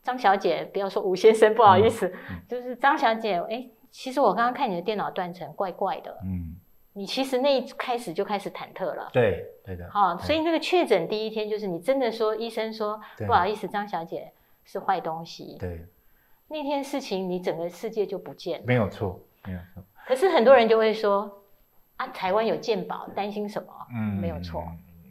[0.03, 6.55] 张小姐，不要说吴先生，不好意思，嗯 就是张小姐，哎，其实我刚刚看你的电脑断层怪怪的，嗯，
[6.93, 9.09] 你其实那一开始就开始忐忑了。
[9.11, 14.31] 对对的，好、对所以那个确诊第一天就是你真的说，医生说不好意思，张小姐
[14.63, 15.57] 是坏东西。
[15.59, 15.85] 对，
[16.49, 18.65] 那天事情你整个世界就不见了。
[18.67, 21.40] 没有错，没有错，可是很多人就会说
[22.01, 23.67] 啊，台湾有健保，担心什么？
[23.93, 24.63] 嗯，没有错，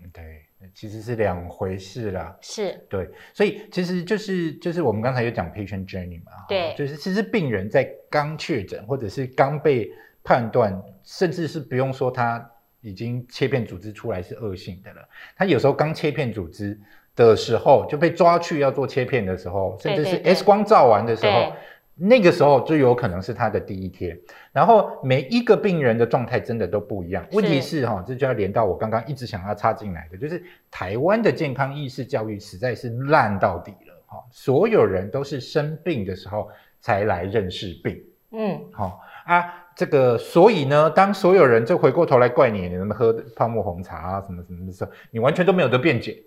[0.03, 0.42] 嗯，对，
[0.74, 2.37] 其实是两回事啦。
[2.40, 9.88] 是对，所以其实就是就是我们刚才有讲 patient journey 嘛，对就是其实病人在刚确诊或者是刚被
[10.24, 12.44] 判断，甚至是不用说他
[12.81, 16.76] 已经切片组织出来是恶性的了，他有时候刚切片组织
[17.14, 21.53] 的时候就被抓去要做切片的时候，甚至是 X 光照完的时候对。
[22.01, 24.19] 那个时候就有可能是他的第一天，
[24.53, 27.27] 然后每一个病人的状态真的都不一样。
[27.33, 27.87] 问题是。
[27.87, 36.49] 哈，这就要连到我刚刚一直想要插进来的，就是台湾的健康意识教育实在是烂到底了哈，所有人都是生病的时候
[36.81, 39.45] 才来认识病，嗯，好啊，
[39.77, 46.23] 这个所以呢，当所有人就回过头来怪你，你们喝泡沫红茶啊什么什么的时候，你完全都没有得辩解。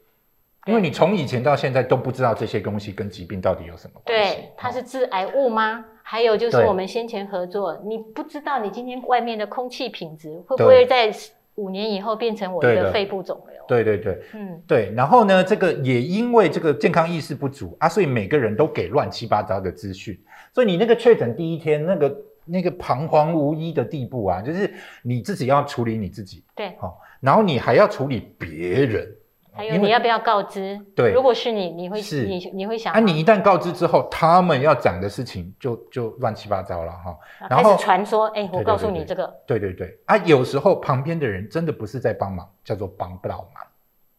[0.65, 4.35] 因为你从以前到现在都不知道这些东西跟疾病到底有什么关系。
[4.35, 5.83] 对，它是致癌物吗？
[6.01, 11.11] 还有就是我们先前合作，你不知道你今天外面的空气品质会不对会在
[11.55, 13.63] 五年以后变成我的肺部肿瘤？
[13.67, 20.17] 对对对嗯，对，然后呢，这个也因为这个健康意识不足啊，所以每个人都给乱七八糟的资讯，
[20.53, 26.73] 所以你那个确诊第一天那个那个彷徨无依的地步啊，就是你自己要处理你自己，对。
[26.79, 29.13] 好、然后你还要处理别人。
[29.55, 30.79] 还有你要不要告知？
[30.95, 37.17] 对如果是你，你会是你你会想啊，你一旦告知之后，他们要讲的事情就就乱七八糟了哈。
[37.49, 43.63] 然后始传说，哎，我告诉你这个，对对对啊，有时候旁边的人真的不是在帮忙，叫做帮不到忙。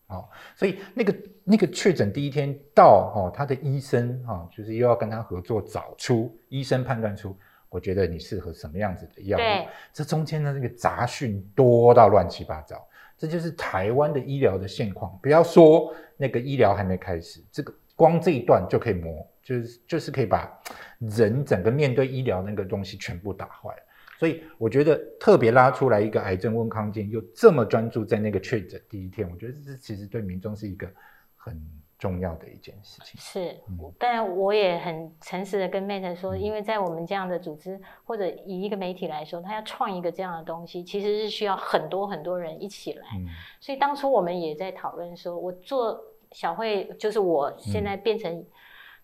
[0.06, 7.34] 哦，所以那个那个确诊第一天到哦，他的医生哈、哦，就是又要跟他合作找出医生判断出，
[7.70, 9.66] 我觉得你适合什么样子的药物对。
[9.92, 15.18] 这中间的那个杂讯多到乱七八糟，这就是台湾的医疗的现况。
[15.22, 20.52] 不要说那个医疗还没开始，这个光这一段就可以磨，就是就是可以把
[20.98, 23.82] 人整个面对医疗那个东西全部打坏了。
[24.16, 30.88] 所以我觉得特别拉出来一个癌症温康健，又这么专注在那个确诊第一天，我觉得这其实对民众是一个
[31.36, 31.60] 很
[31.98, 33.20] 重要的一件事情。
[33.20, 36.40] 是嗯，但我也很诚实的跟 Mate 说，嗯。
[36.40, 43.06] 因为在我们这样的组织或者以一个媒体来说，他要创一个这样的东西，其实是需要很多很多人一起来。
[43.16, 43.26] 嗯。
[43.60, 45.98] 所以当初我们也在讨论说，我做
[46.32, 48.44] 小慧，就是我现在变成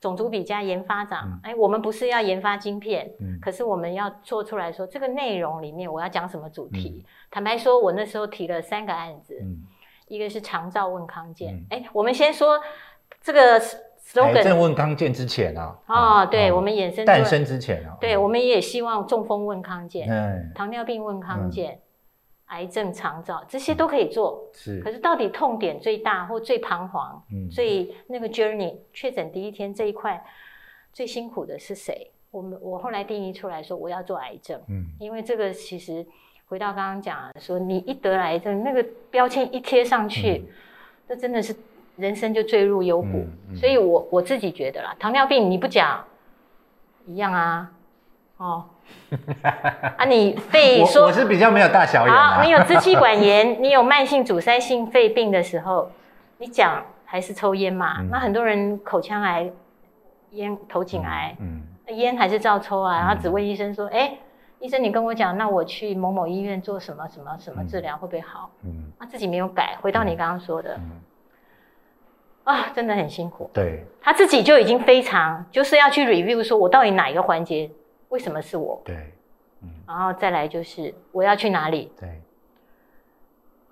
[0.00, 1.40] 种族比加研发长，嗯。
[1.44, 3.38] 哎，我们不是要研发晶片，嗯。
[3.40, 7.04] 可是我们要做出来说这个内容里面我要讲什么主题。
[7.04, 7.10] 嗯。
[7.30, 9.64] 坦白说，我那时候提了三个案子，嗯，
[10.10, 12.60] 一个是长照问康健嗯，哎、我们先说
[13.22, 13.60] 这个癌
[14.12, 21.80] slogan 症问康健之前啊，哦，对，哦我们衍生出诞，生之前啊，对，我们也希望中风问康健、嗯糖尿病问康健、
[22.46, 24.80] 癌症长照这些都可以做，是。
[24.80, 30.24] 可是到底痛点最大或最彷徨、嗯最那个 journey 确诊第一天这一块
[30.92, 32.10] 最辛苦的是谁？
[32.32, 36.04] 我们我后来定义出来说，我要做癌症，嗯因为这个其实
[36.50, 40.52] 回到刚刚讲的说，你一得癌症，那个标签一贴上去，嗯
[41.08, 41.54] 这真的是
[41.96, 43.24] 人生就坠入幽谷。
[43.54, 46.04] 所以我我自己觉得啦，糖尿病你不讲，
[47.06, 47.70] 一样啊，
[48.38, 48.64] 哦，
[49.96, 55.88] 啊你肺 我说我是比较没有大小眼啊，好，你有支气管炎，你有慢性阻塞性肺病的时候，
[56.38, 57.98] 你讲还是抽烟嘛？
[58.00, 59.48] 嗯那很多人口腔癌、
[60.30, 61.62] 烟头颈癌，嗯
[61.96, 64.16] 烟还是照抽啊，嗯然后只问医生说：“哎、
[64.60, 68.92] 医生你跟我讲，那我去某某医院做什么什么什么治疗会不会好？”嗯。
[68.98, 70.76] 他自己没有改，回到你刚刚说的。
[70.76, 71.00] 嗯，
[72.44, 73.50] 啊，真的很辛苦。
[73.52, 73.84] 对。
[74.00, 77.70] 他自己就已经非常就是要去 review 说，我到底哪一个环节
[78.10, 79.12] 为什么是我，对，
[79.62, 79.70] 嗯。
[79.86, 82.20] 然后再来就是我要去哪里，对，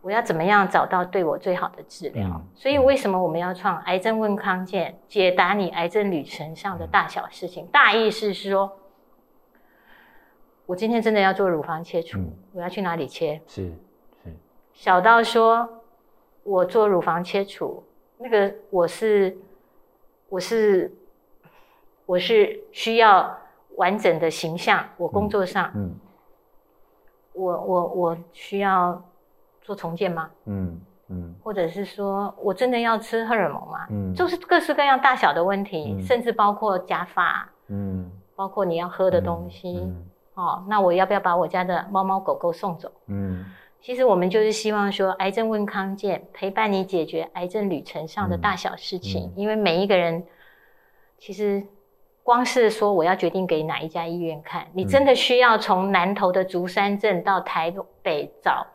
[0.00, 2.26] 我要怎么样找到对我最好的治疗？
[2.28, 7.66] 嗯所以为什么我们要创癌症问康健，解答你癌症旅程上的大小事情？
[7.66, 8.77] 大意是说，
[10.68, 13.40] 我今天真的要做乳房切除，嗯我要去哪里切？
[13.46, 13.72] 是
[14.22, 14.30] 是，
[14.74, 15.66] 小到说
[16.42, 17.82] 我做乳房切除，
[18.18, 19.34] 那个我是
[20.28, 20.92] 我是
[22.04, 23.34] 我是需要
[23.76, 25.94] 完整的形象，我工作上、嗯
[27.32, 29.02] 我我我需要
[29.62, 30.28] 做重建吗？
[30.44, 30.78] 嗯
[31.08, 33.86] 嗯或者是说我真的要吃荷尔蒙吗？
[33.88, 39.78] 嗯，就是各式各样大小的问题，嗯甚至包括假发，嗯包括你要喝的东西。
[39.78, 40.04] 嗯
[40.38, 42.90] 哦，那我要不要把我家的猫猫狗狗送走？
[43.06, 43.44] 嗯。
[43.80, 49.26] 其实我们就是希望说，癌症问康健陪伴你解决癌症旅程上的大小事情，嗯。
[49.26, 50.24] 嗯因为每一个人
[51.18, 51.64] 其实
[52.22, 58.66] 光是说我要决定给哪一家医院看，你真的需要从南投的竹山镇到台北找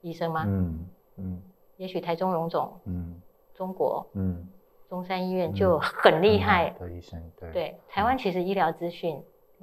[0.00, 0.44] 医生吗？
[0.46, 1.42] 嗯嗯。
[1.76, 3.20] 也许台中荣总、嗯。
[3.54, 4.48] 中国嗯，
[4.88, 6.74] 中山医院就很厉害。
[6.80, 7.52] 的医生，对。
[7.52, 9.22] 对，台湾其实医疗资讯，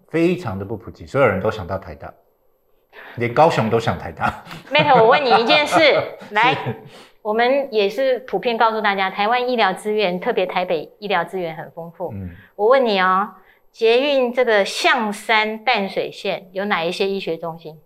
[0.10, 2.13] 非常的不普及，所有人都想到台大，
[3.15, 4.43] 连高雄都想台大。
[4.72, 5.80] Mate，我问你一件事，
[6.32, 6.56] 来，
[7.22, 12.12] 我们也是普遍告诉大家，台湾医疗资源，特别台北医疗资源很丰富。
[12.13, 13.30] 嗯，我问你哦，
[13.72, 17.78] 捷运这个象山淡水线有哪一些医学中心？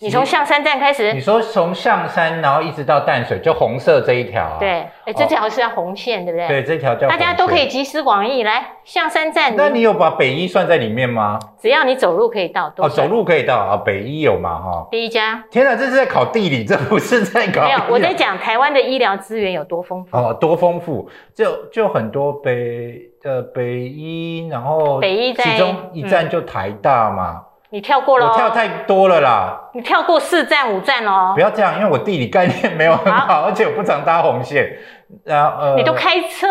[0.00, 4.56] 你从象山站开始你始，说从象山，然后一直到淡水，就红色这一条啊？
[4.60, 6.46] 对，哎，这条是要红线，对不对？
[6.48, 7.34] 对，这条叫大家。
[7.38, 11.38] 都可以集思广益，来象山站，那你有把北一算在里面吗？
[11.60, 14.88] 只要你走路可以到，哦，走路可以到啊，北一有嘛哈？
[14.90, 15.44] 第一家。
[15.50, 20.16] 天哪，这是在考地理，这不是在考没有，我在讲台湾的医疗资源有多丰富。
[20.16, 31.32] 哦，多丰富，就就很多北呃北一，然后北一在其中一站就台大嘛，你跳过了哦，我跳太多了啦，你跳过四站五站哦。
[31.34, 31.40] 不。
[31.40, 34.78] 要这样，因为我地理概念没有很好，而且我不常搭红线，
[35.24, 36.46] 然后呃你都开车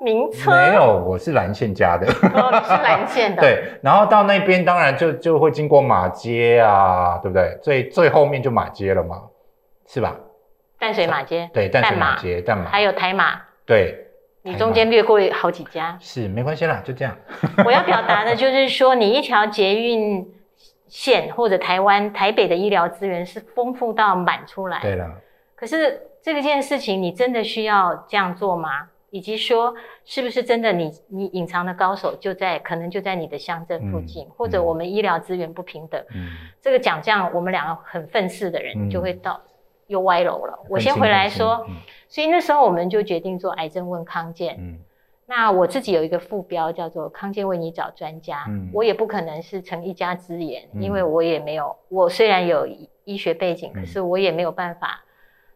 [0.00, 7.58] 名车，没有，我是蓝线家的，哦，你是蓝线的，， 对，然后到那边当然就就会经过马街啊，对不对？
[7.62, 9.20] 最最后面就马街了嘛，
[9.86, 10.16] 是吧？
[10.78, 12.16] 淡水马街，对，淡水马。
[12.16, 14.06] 街，淡马，还有台马，对，
[14.42, 15.96] 你中间略过好几家。
[16.00, 17.16] 是没关系啦，就这样。
[17.64, 20.26] 我要表达的就是说，你一条捷运
[20.86, 25.10] 线或者台湾台北的医疗资源是丰富到满出来，对了，
[25.54, 28.88] 可是这个件事情，你真的需要这样做吗？
[29.10, 29.72] 以及说，
[30.04, 39.40] 是不是真的你你隐藏的高手就在可能就在你的乡镇附近，嗯或者嗯我们医疗资源不平等，嗯，这个讲这样，我们两个很愤世的人嗯就会到、
[39.86, 40.58] 又歪楼了。
[40.68, 41.76] 我先回来说，嗯
[42.08, 44.80] 所以那时候我们就决定做癌症问康健。
[45.26, 55.02] 嗯那我自己有一个副标叫做“康健为你找专家”，嗯我也不可能是成一家之言，嗯因为我也没有，我虽然有医医学背景，嗯可是我也没有办法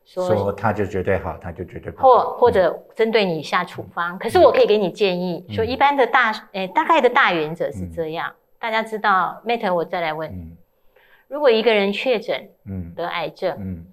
[0.05, 10.57] 说说他就绝对好，他就绝对不好或或者针对你下处方，可是我可以给你建议，嗯说一般的大诶、大概的大原则是这样，大家知道，Mate，我再来问，嗯
[11.29, 13.85] 如果一个人确诊嗯得癌症，嗯，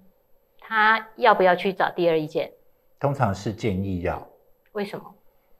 [0.58, 2.50] 他要不要去找第二意见？
[2.98, 4.26] 通常是建议要。
[4.72, 5.04] 为什么？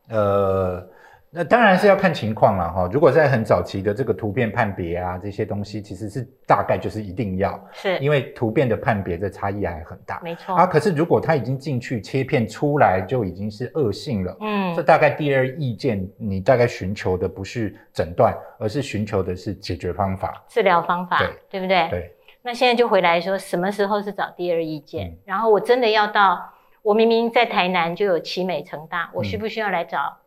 [0.08, 0.86] 呃，
[1.30, 2.88] 那当然是要看情况了哈。
[2.92, 10.66] 如果在很早期的这个突变判别啊这些东西，其实是大概就是一定要，是因为突变的判别的差异还很大没错，啊。
[10.66, 14.36] 可是如果他已经进去切片出来，就已经是恶性了。
[14.40, 20.44] 嗯这嗯，大概第二意见，你大概寻求的不是诊断，而是寻求的是解决方法。
[20.48, 21.88] 治疗方法对对不对？
[21.90, 25.08] 对，那现在就回来说，什么时候是找第二意见？
[25.08, 26.40] 嗯然后我真的要到，
[26.86, 30.18] 我明明在台南就有奇美成大，我需不需要来找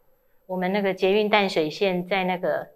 [0.46, 2.68] 我们那个捷运淡水线在那个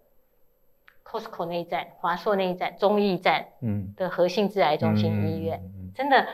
[1.03, 5.61] Costco 那一站、华硕那一站、中义站嗯，的核心致癌中心医院？
[5.65, 6.25] 嗯，真的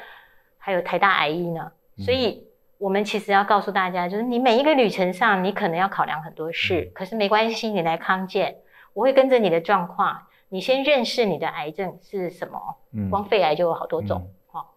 [0.60, 1.72] 还有台大癌医呢。
[1.98, 2.06] 嗯。
[2.06, 6.92] 所以，我们其实要告诉大家，就是你每一个旅程上，你可能要考量很多事，嗯。
[6.94, 8.58] 可是没关系，你来康健，
[8.94, 12.76] 我会跟着你的状况，你先认识你的癌症是什么。
[12.94, 13.10] 嗯。
[13.10, 14.68] 光肺癌就有好多种，哦，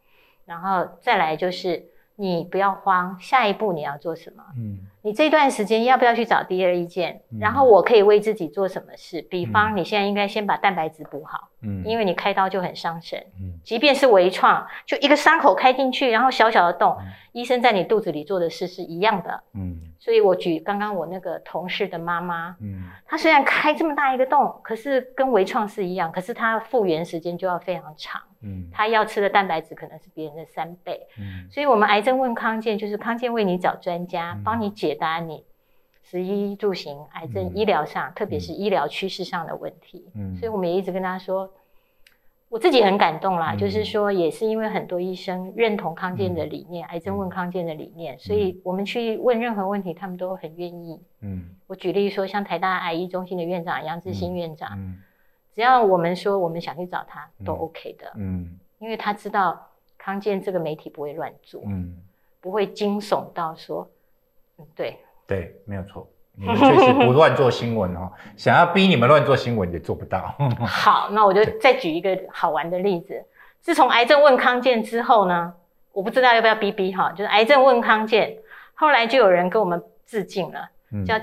[0.46, 4.42] 然后再来就是你不要慌，下一步你要做什么？
[4.57, 7.23] 嗯你这段时间要不要去找第二意见？
[7.33, 9.21] 嗯然后我可以为自己做什么事？
[9.23, 13.19] 比方嗯你现在应该先把蛋白质补好，嗯，因为你开刀就很伤神。
[13.40, 19.42] 嗯即便是微创，就一个伤口开进去，然后小小的洞，嗯医生在你肚子里做的事是一样的。
[19.54, 28.20] 嗯所以我举刚刚我那个同事的妈妈，嗯她虽然开这么大一个洞，可是跟微创是一样，可是她复原时间就要非常长。
[28.40, 35.44] 嗯她要吃的蛋白质可能是别人的三倍，嗯所以我们癌症问康健，就是康健为你找专家嗯，帮你解答你
[36.02, 40.10] 食衣住行癌症嗯医疗上，特别是医疗趋势上的问题。
[40.16, 41.48] 嗯所以我们也一直跟他说，
[42.53, 51.00] 我自己很感动啦，嗯就是说也是因为很多医生认同康健的理念，癌症问康健的理念，所以我们去问任何问题，他们都很愿意。
[51.23, 51.57] 嗯。
[51.67, 55.00] 我举例说，像台大癌医中心的院长杨志新院长，嗯。
[55.55, 58.59] 只要我们说我们想去找他，都嗯 OK 的，嗯。
[58.79, 59.59] 因为他知道
[59.96, 61.96] 康健这个媒体不会乱做，嗯，
[62.38, 63.88] 不会惊悚到说，
[64.59, 66.07] 嗯，对，对，没有错。
[66.35, 70.35] 你们确实不乱做新闻哦，想要逼你们乱做新闻也做不到。
[70.66, 73.22] 好，那我就再举一个好玩的例子。
[73.60, 75.52] 自从癌症问康健之后呢，
[75.92, 78.38] 我不知道要不要逼逼哈，就是癌症问康健，
[78.74, 81.14] 后来就有人跟我们致敬了，嗯叫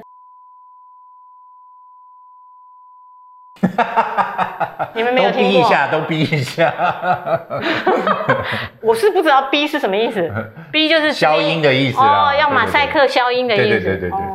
[4.96, 5.68] 你们没有都逼听过？
[5.68, 6.74] 一下，都逼一下，
[8.82, 10.32] 我是不知道逼是什么意思，
[10.72, 14.29] 逼就是消音的意思啦哦，要马赛克消音的意思，对对对对对哦，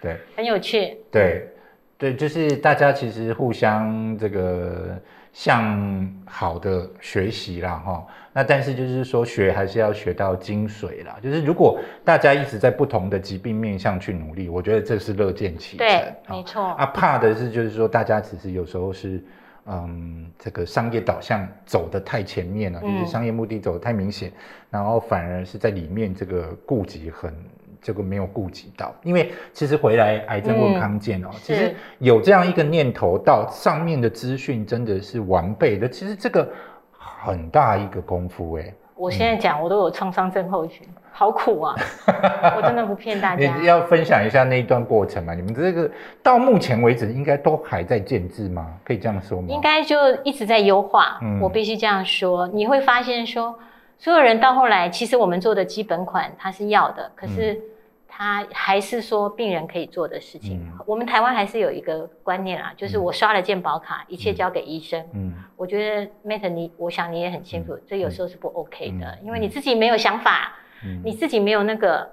[0.00, 0.96] 对很有趣。
[1.10, 1.48] 对
[1.96, 4.96] 对，就是大家其实互相这个
[5.32, 8.06] 向好的学习啦哈。
[8.32, 11.16] 那但是就是说学还是要学到精髓啦。
[11.22, 15.86] 就是如果大家一直在不同的疾病面向去努力，我觉得这是乐见其成。
[15.86, 16.62] 对，哈没错。
[16.62, 19.22] 啊，怕的是就是说大家其实有时候是。
[19.70, 24.32] 嗯，这个商业导向走得太前面了，就是嗯商业目的走得太明显，
[24.70, 27.34] 然后反而是在里面这个顾及很
[27.80, 36.48] 这个没有顾及到，因为其实回来癌症问康健哦，其实有这样一个念头，到上面的资讯真的是完备的，其实这个
[36.90, 38.74] 很大一个功夫哎。
[38.94, 41.76] 我现在讲，我都有创伤症候群，好苦啊！
[42.56, 43.56] 我真的不骗大家。
[43.56, 45.34] 你要分享一下那一段过程嘛？
[45.34, 45.88] 你们这个
[46.20, 48.74] 到目前为止应该都还在建制吗？
[48.82, 49.46] 可以这样说吗？
[49.50, 51.16] 应该就一直在优化。
[51.22, 53.56] 嗯我必须这样说，你会发现说，
[53.98, 57.60] 所有人到后来，其实我们做的基本款他是要的，可是
[58.06, 60.60] 他还是说病人可以做的事情。
[60.60, 60.78] 嗯。
[60.86, 65.04] 我们台湾还是有一个观念啊，就是我刷了健保卡，一切交给医生。
[65.12, 65.34] 嗯。
[65.56, 69.26] 我觉得 Mate 你，我想你也很清楚，这有时候是不 OK 的，嗯。
[69.26, 70.52] 因为你自己没有想法，
[70.84, 71.02] 嗯。
[71.04, 72.08] 你自己没有那个，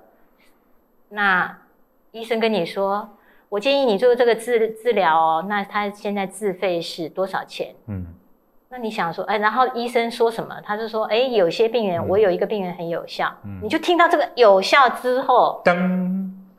[1.10, 1.56] 那
[2.12, 3.08] 医生跟你说，
[3.50, 7.76] 我建议你做这个治治疗哦，那他现在自费是多少钱？
[7.86, 8.08] 嗯
[8.76, 10.54] 那你想说，哎，然后医生说什么？
[10.62, 15.74] 他就说，哎，有些病人，嗯我有一个病人很有效，嗯你就听到这个有效之后，噔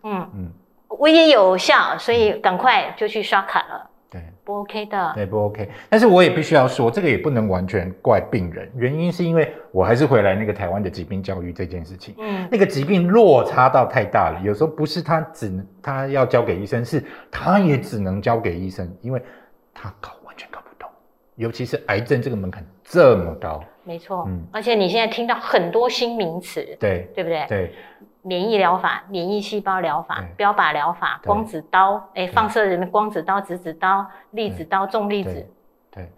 [0.03, 0.51] 嗯，嗯
[0.89, 4.23] 我也有效，所以赶快就去刷卡了，对。
[4.45, 5.13] 不 OK 的。
[5.15, 5.69] 对，不 OK。
[5.91, 19.21] 但是我也必须要说，这个也不能完全怪病人，原因是因为我还是回来那个台湾的疾病教育这件事情，嗯，那个疾病落差到太大了，有时候不是他只能他要交给医生，是他也只能交给医生，因为
[19.75, 20.13] 他搞
[21.37, 24.25] 尤其是癌症这个门槛这么高，没错。
[24.29, 24.45] 嗯。
[24.53, 27.47] 而且你现在听到很多新名词，对对不对？
[27.49, 27.75] 对。
[28.23, 35.49] 免疫疗法、免疫细胞疗法、标靶疗法、光子刀，哎，放射人的光子刀、质子刀、粒子刀、重粒子，
[35.93, 36.11] 对，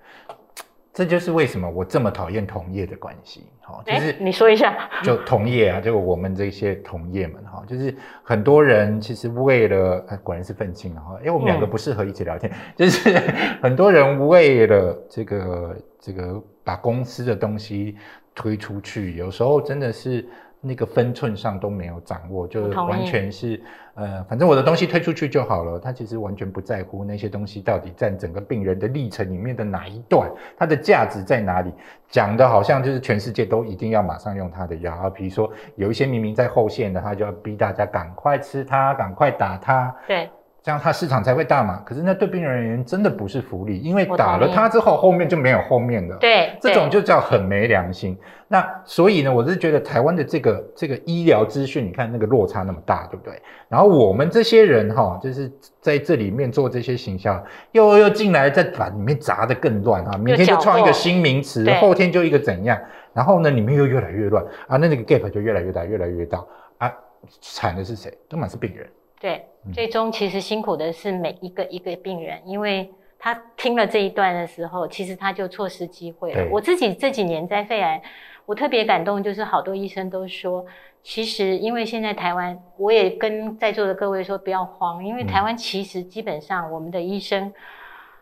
[0.99, 4.77] 这就是为什么我这么讨厌同业的关系，好、就哎是，你说一下。
[5.05, 7.95] 就同业啊，就我们这些同业们哈，就是
[8.25, 13.17] 很多人其实为了，呃果然是愤青哈，因为我们两个嗯不适合一起聊天，就是
[13.63, 17.97] 很多人为了这个这个把公司的东西
[18.35, 20.27] 推出去，有时候真的是
[20.61, 23.61] 那个分寸上都没有掌握，就是完全是
[23.95, 31.73] 呃，反正我的东西推出去就好了，他其实完全不在乎那些东西到底占整个病人的历程里面的哪一段，它的价值在哪里。
[32.09, 40.31] 讲的好像就是全世界都一定要马上用它的药啊，比如说有一些明明在后线的，他就要逼大家赶快吃它，赶快打它，对，
[40.69, 41.83] 这样它市场才会大嘛。
[41.87, 46.14] 可是那对病人而言真的不是福利，因为打了它之后，后面就没有后面的。
[46.16, 48.14] 对，这种就叫很没良心。
[48.49, 53.41] 那所以呢，我是觉得台湾的这个这个医疗资讯，你看那个落差那么大，对不对？
[53.66, 55.51] 然后我们这些人哈，就是
[55.81, 57.43] 在这里面做这些行销，
[57.73, 62.79] 又又进来再把里面砸得更乱啊，明天就创一个新名词，后天就一个怎样，
[63.14, 66.45] 然后呢，里面又越来越乱啊，那那个 gap 就越来越大，越来越大
[66.77, 66.93] 啊，
[67.41, 68.12] 惨的是谁？
[68.29, 68.87] 都满是病人。
[69.21, 69.73] 对，嗯。
[69.73, 76.49] 最终其实辛苦的是每一个一个病人，因为他听了这一段的时候，其实他就错失机会了。
[76.51, 78.01] 我自己这几年在肺癌，
[78.47, 80.64] 我特别感动，就是好多医生都说，
[81.03, 85.27] 其实因为现在台湾，我也跟在座的各位说不要慌，因为嗯。
[85.27, 87.53] 台湾其实基本上我们的医生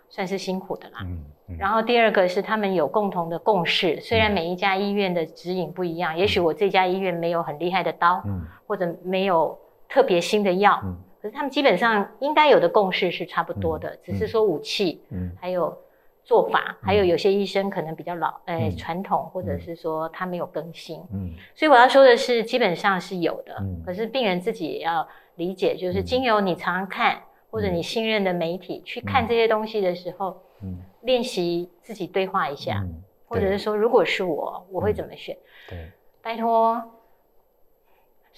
[0.09, 1.01] 算是辛苦的啦。
[1.03, 1.57] 嗯嗯。
[1.59, 4.35] 然后第二个是他们有共同的共识，虽然嗯。
[4.35, 8.47] 每一家医院的指引不一样，也许我这家医院没有很厉害的刀，嗯。
[8.67, 9.57] 或者没有
[9.89, 10.97] 特别新的药，嗯。
[11.21, 15.33] 可是他们基本上应该有的共识是差不多的，嗯只是说武器嗯。
[15.41, 15.77] 还有
[16.25, 18.77] 做法，还有有些医生可能比较老，呃，嗯。
[18.77, 21.33] 传统或者是说他没有更新，嗯。
[21.55, 23.83] 所以我要说的是，基本上是有的，嗯。
[23.85, 25.07] 可是病人自己也要
[25.37, 26.05] 理解，就是嗯。
[26.05, 30.79] 经由你常常看或者你信任的媒体去看这些东西的时候，嗯。
[31.03, 35.37] 练习自己对话一下，嗯，或者是说，如果是我，我会怎么选？
[35.69, 35.91] 对。
[36.21, 36.83] 拜托，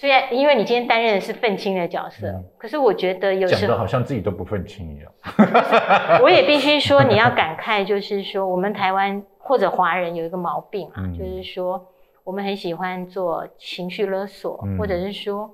[0.01, 2.45] 虽然因为你今天担任的是愤青的角色，嗯。
[2.57, 5.13] 可是我觉得有时候的好像自己都不愤青一样。
[6.23, 11.19] 我也必须说，你要感慨，就是说我们台湾或者华人有一个毛病啊，嗯。
[11.19, 11.85] 就是说
[12.23, 14.79] 我们很喜欢做情绪勒索，嗯。
[14.79, 15.53] 或者是说，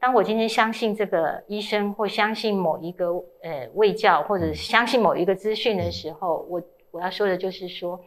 [0.00, 3.12] 当我今天相信这个医生或相信某一个
[3.44, 4.54] 呃卫教，或者嗯。
[4.56, 8.00] 相信某一个资讯的时候，我我要说的就是说，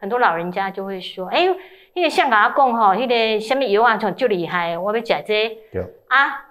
[0.00, 1.46] 很多老人家就会说，哎、
[1.98, 6.46] 那个香港阿公吼，那个什么药啊，就就厉害，我要食这個对，啊，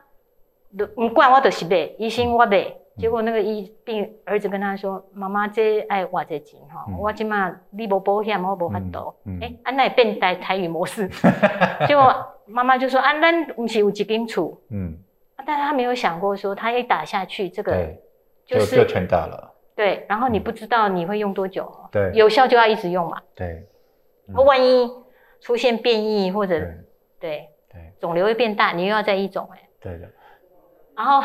[0.77, 2.73] 就不管我就是买，医生我买。
[2.97, 9.13] 结果那个医病儿子跟他说：“妈妈，这爱偌这钱吼，嗯我今嘛你无保险，我无法度。
[9.23, 11.07] 嗯嗯哎，安那变台台语模式。
[11.87, 14.59] 结果妈妈就说：“啊，咱不是有一间厝。
[14.71, 14.97] 嗯，
[15.35, 17.71] 啊但是他没有想过说，他一打下去，这个，
[18.47, 19.53] 就就是就全打了。
[19.75, 23.21] 对，然后你不知道你会用多久，对有效就要一直用嘛。
[23.35, 23.63] 对
[24.27, 24.91] 嗯那万一
[25.41, 26.67] 出现变异或者对
[27.19, 29.59] 对对肿瘤会变大，你又要再一种哎。
[29.81, 30.07] 对的。
[30.95, 31.21] 然后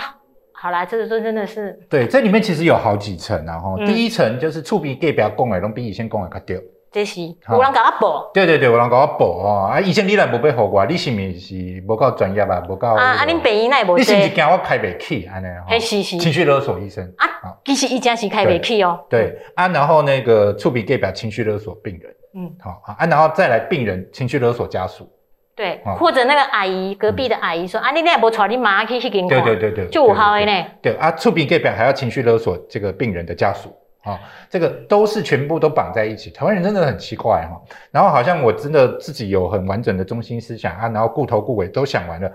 [0.53, 6.63] 好啦，这个说真的是对，这里面其实有好几层啊，哈、嗯第一层就是触鼻 gay 不要讲的，拢比以前讲的较对。
[6.93, 8.31] 这是好有人甲我报。
[8.35, 13.25] 对对对，有人甲我报哦，啊，以前你若无要互我，你是毋是无够专业啊，无够、啊啊！
[13.27, 15.47] 恁病院那无你是不是这，惊我开袂起安尼？
[15.67, 17.11] 嘿是是情绪勒索医生。
[17.17, 19.01] 啊，其实一家是开不起哦。
[19.09, 25.11] 对啊，然后那个触鼻 gay 表情绪勒索病人，嗯，好啊啊，然后再来病人情绪勒索家属。
[25.55, 30.47] 对好，或者那个阿姨隔壁的阿姨说啊，你那不带你妈去去给你对对对对，就五号的对。
[30.47, 30.67] 呢。
[30.81, 33.75] 对啊，触鼻 gay 表还要情绪勒索这个病人的家属。
[34.03, 34.19] 啊、
[34.51, 36.29] 这个都是全部都绑在一起。
[36.29, 37.63] 台湾人真的很奇怪哈、
[37.93, 42.29] 然后好像我真的自己有很完整的中心思想啊，然后顾头顾尾都想完了，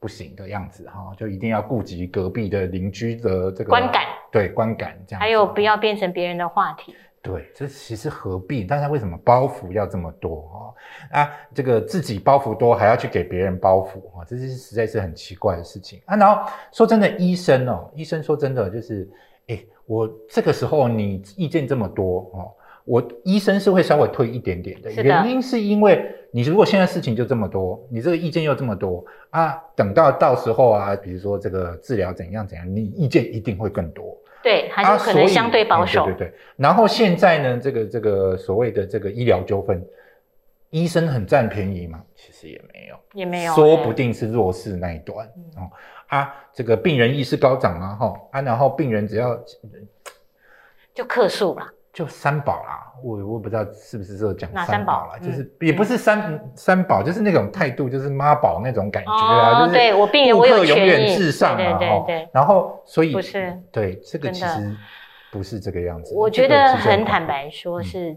[0.00, 5.24] 不行的样子哈、就一定要顾及隔壁的邻居的这个观感，对观感这样子。
[5.24, 6.92] 还有不要变成别人的话题。
[7.26, 8.62] 对，这其实何必？
[8.62, 10.72] 大家为什么包袱要这么多
[11.10, 11.22] 啊？
[11.22, 16.14] 啊，这个自己包袱多，还要去给别人包袱啊，这是实在是很奇怪的事情啊。
[16.14, 19.10] 然后说真的，医生哦，医生说真的就是，
[19.48, 22.52] 哎，我这个时候你意见这么多哦，
[22.84, 34.16] 我医生是会稍微推一点点的，的原因是因为你如果现在事情就这么多，你这个意见又这么多啊，等到到时候啊，比如说这个治疗怎样怎样，你意见一定会更多。
[34.46, 36.02] 对，还是可能相对保守。
[36.02, 36.34] 哎对对对。
[36.54, 39.84] 然后现在呢，这个这个所谓的这个医疗纠纷，
[40.70, 42.00] 医生很占便宜嘛？
[42.14, 45.70] 其实也没有，也没有说不定是弱势那一端、嗯哦
[46.06, 46.32] 啊。
[46.52, 49.36] 这个病人意识高涨啊，哈啊，然后病人只要
[50.94, 51.68] 就客诉啦。
[51.96, 64.76] 就三宝啦，我我不知道是不是这个讲哪三宝啦，宝就是、也不是三三宝，就是那种态度，就是妈宝那种感觉啊，就是我病人顾我有客永远至上嘛，对对然后所以不是对这个其实
[65.32, 67.84] 不是这个样子，我觉得很坦白说，嗯。
[67.84, 68.16] 是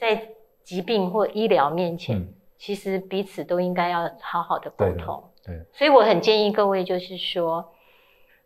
[0.00, 0.22] 在
[0.64, 2.28] 疾病或医疗面前，嗯。
[2.56, 5.22] 其实彼此都应该要好好的沟通。
[5.44, 7.72] 对，所以我很建议各位，就是说，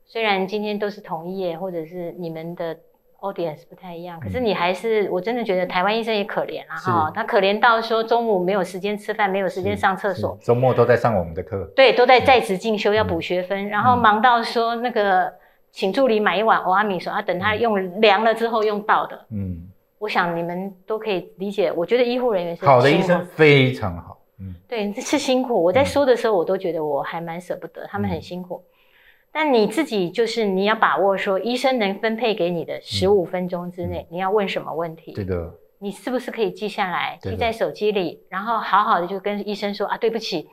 [0.05, 2.76] 虽然今天都是同业，或者是你们的
[3.23, 4.45] audience 不太一样，可是嗯。
[4.45, 13.99] 你还是，我真的觉得台湾医生也可怜啊，哈，他可怜到说中午没有时间吃饭，没有时间上厕所，周末都在上我们的课，对，都在在职进修要补学分，然后嗯。
[13.99, 15.33] 忙到说那个
[15.70, 19.27] 请助理买一碗欧阿米，说啊，等他用凉了之后用到的。
[19.31, 19.68] 嗯，
[19.99, 24.53] 我想你们都可以理解，我觉得医护人员是好的医生非常好，嗯。
[24.68, 25.62] 对，这是辛苦。
[25.62, 28.23] 我在说的时候，我都觉得我还蛮舍不得，他们很嗯。
[28.23, 28.64] 辛苦。
[29.33, 40.49] 但你自己就是你要把握说，医生能分配给你的十五分钟之内，你要问什么问题，嗯对的，你是不是可以记下来，记在手机里，然后好好的就跟医生说啊，对不起，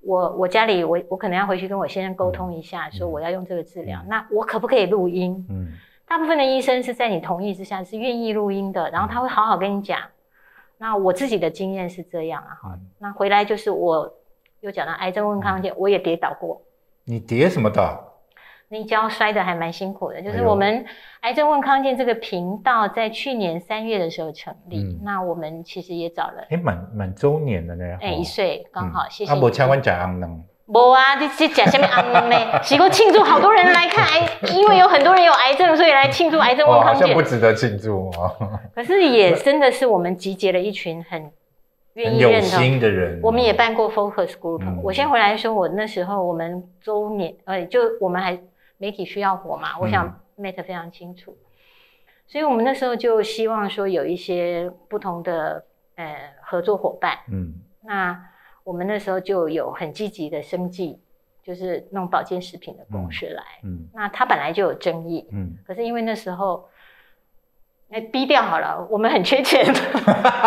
[0.00, 5.44] 我我家里我我可能要回去跟我先生沟通一下，说我要用这个治疗，嗯那我可不可以录音？
[5.50, 5.72] 嗯
[6.06, 9.98] 大部分的医生是在你同意之下是愿意录音的，然后他会好好跟你讲。
[10.76, 14.14] 那我自己的经验是这样啊，哈、嗯那回来就是我
[14.60, 16.60] 又讲到癌症问康健，我也跌倒过，
[17.04, 18.11] 你跌什么的？
[18.72, 20.22] 那一跤摔得还蛮辛苦的。
[20.22, 20.82] 就是我们
[21.20, 29.42] 癌症问康健这个频道在去年三月的时候成立，嗯那我们其实也找了哎，满满周年的呢，哎、哦一岁刚好，谢谢啊，你。
[29.42, 32.62] 我请问讲安能，无啊，你这讲什么安呢？
[32.62, 37.20] 是够庆祝好多人来看癌，因为有很多人有癌症，所以来庆祝癌症问康健像不。
[37.20, 41.30] 值得庆祝哦，可是也真的是我们集结了一群很
[41.92, 42.48] 愿意认同。
[42.58, 48.38] 心的人，我们也办过 focus group、嗯我先回来说，我那时候我们周年，呃，就我们还
[48.82, 51.38] 媒体需要火嘛，我想 Mate 非常清楚，
[52.26, 55.64] 所以我们那时候就希望说有一些不同的
[55.94, 57.16] 呃合作伙伴。
[57.30, 57.54] 嗯。
[57.84, 58.28] 那
[58.64, 61.00] 我们那时候就有很积极的生计，
[61.44, 63.44] 就是弄保健食品的公司来。
[63.62, 63.88] 嗯。
[63.94, 65.56] 那它本来就有争议，嗯。
[65.64, 66.68] 可是因为那时候
[67.92, 69.66] 哎，逼掉好了，我们很缺钱。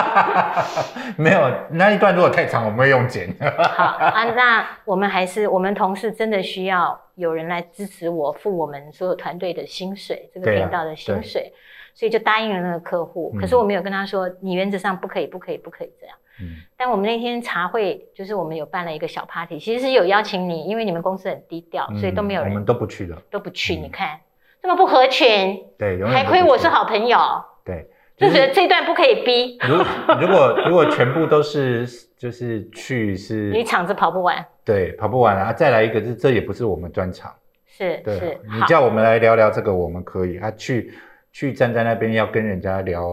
[1.16, 3.34] 没有那一段如果太长，我们会用剪。
[3.40, 11.54] 好啊，那我们还是我们同事真的需要有人来支持我付我们所有团队的薪水，这个频道的薪水，
[11.94, 13.32] 所以就答应了那个客户。
[13.40, 16.16] 可是嗯我没有跟他说，你原则上不可以，不可以，不可以这样。
[16.42, 23.16] 嗯但我们那天茶会，就是我们有办了一个小 party，其实是有邀请你，因为你们公司很低调，所以都没有嗯我们都不去的。
[23.30, 23.76] 都不去。
[23.78, 24.20] 嗯你看
[24.66, 26.68] 这么不合群，对，永远还亏我是。
[26.68, 27.20] 好朋友，
[27.64, 27.88] 对，
[28.18, 29.76] 就就是觉 得这段不可以逼，如
[30.20, 31.86] 如果如果全部都是
[32.18, 34.44] 就是去是 你场子跑不完。
[34.66, 37.32] 对跑不完啊，再来一个，这这也不是我们专场。
[37.68, 40.40] 是对你叫我们来聊聊这个，我们可以。
[40.40, 40.92] 啊，去
[41.32, 43.08] 去站在那边要跟人家聊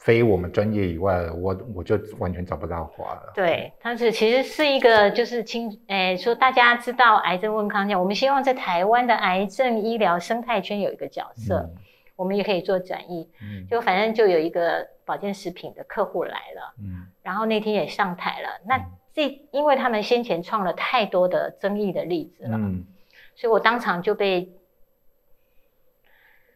[0.00, 3.32] 非我们专业以外的，我我就完全找不到话了。
[3.34, 11.76] 对，它是其实是一个就是清，诶，说大家知道癌症问康健，我们希望在台湾的癌症医疗生态圈有一个角色，嗯
[12.16, 13.28] 我们也可以做转移。
[13.42, 18.48] 嗯就反正就有一个保健食品的客户来了，嗯然后那天也上台了。
[18.66, 22.86] 那嗯这因为他们先前创了太多的争议的例子了，嗯，
[23.34, 24.50] 所以我当场就被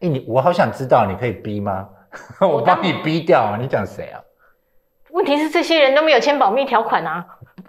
[0.00, 1.88] 哎、你我好想知道，你可以逼吗？
[2.40, 3.58] 我帮你逼掉啊！
[3.60, 4.20] 你讲谁啊？
[5.10, 7.24] 问题是这些人都没有签保密条款啊。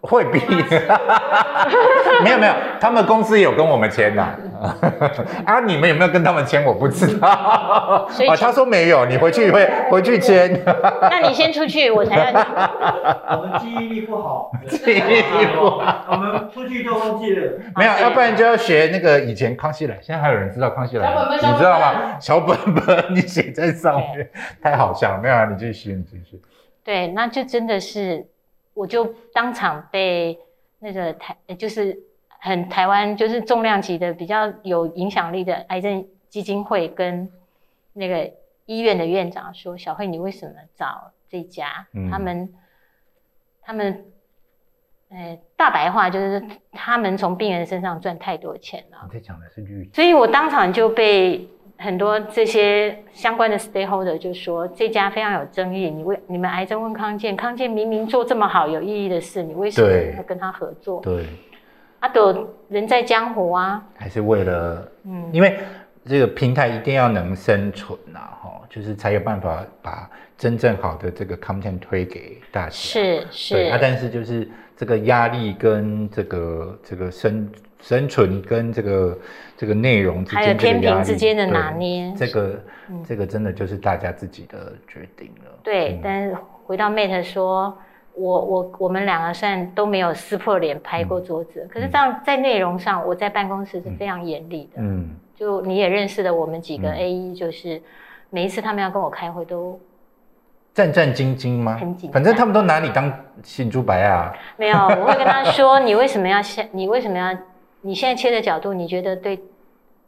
[0.06, 0.40] 会比？
[2.24, 4.22] 没有没有，他们公司有跟我们签的
[5.46, 5.60] 啊。
[5.66, 6.64] 你们有没有跟他们签？
[6.64, 7.28] 我不知道。
[7.28, 8.08] 啊，
[8.40, 10.62] 他说没有，你回去会回去签。
[11.02, 12.40] 那你先出去，我才要。
[13.38, 15.24] 我们记忆力不好，记忆力
[15.56, 17.54] 不好，我们出去就忘记了。
[17.76, 21.08] 没有，要不然就要学那个以前康熙来，现在还有人知道康熙来
[21.42, 22.18] 你知道吗？
[22.20, 24.30] 小本本你写在上面，
[24.62, 25.20] 太好笑了。
[25.22, 26.40] 没有啊，你继续，你继续。
[26.84, 28.28] 对，那就真的是，
[28.76, 30.40] 我就当场被
[30.78, 31.98] 那个台，呃就是
[32.38, 37.32] 很台湾，就是重量级的比较有影响力的癌症基金会跟
[37.94, 38.32] 那个
[38.66, 41.88] 医院的院长说：“小慧，你为什么找这家？
[41.94, 42.54] 嗯他们
[43.62, 44.06] 他们，
[45.10, 61.02] 呃，大白话就是他们从病人身上赚太多钱了。”你在讲的是绿所以我当场就被很多这些相关的 stakeholder 就说这家非常有争议，你为你们癌症问康健，康健明明做这么好有意义的事，你为什么对要跟他合作？
[61.02, 61.26] 对，
[62.00, 65.60] 阿斗人在江湖啊，还是为了嗯，因为
[66.06, 72.70] 这个平台一定要能生存呐、哈，就是才有办法把真正好的这个 content 推给大家。
[72.70, 73.54] 是是。
[73.56, 74.48] 对啊，但是就是
[74.78, 77.50] 这个压力跟这个这个生
[77.82, 79.18] 生存跟这个
[79.58, 85.52] 这个内容之还有天平之间的拿捏，这个嗯这个真的就是大家自己的决定了。
[85.64, 87.78] 对嗯，但是回到 Mate 说，
[88.14, 94.82] 我我我们两个虽然都没有撕破脸拍过桌子，可是这样在内容上，我在办公室是非常严厉的。
[94.82, 97.82] 嗯，就你也认识的我们几个嗯 A 一，就是
[98.30, 99.80] 每一次他们要跟我开会都
[100.74, 102.12] 战战兢兢吗很紧？
[102.12, 104.34] 张反正他们都拿你当新猪白啊。
[104.58, 107.34] 没有，我会跟他说， 你为什么要下，你为什么要，
[107.86, 109.40] 你现在切的角度，你觉得对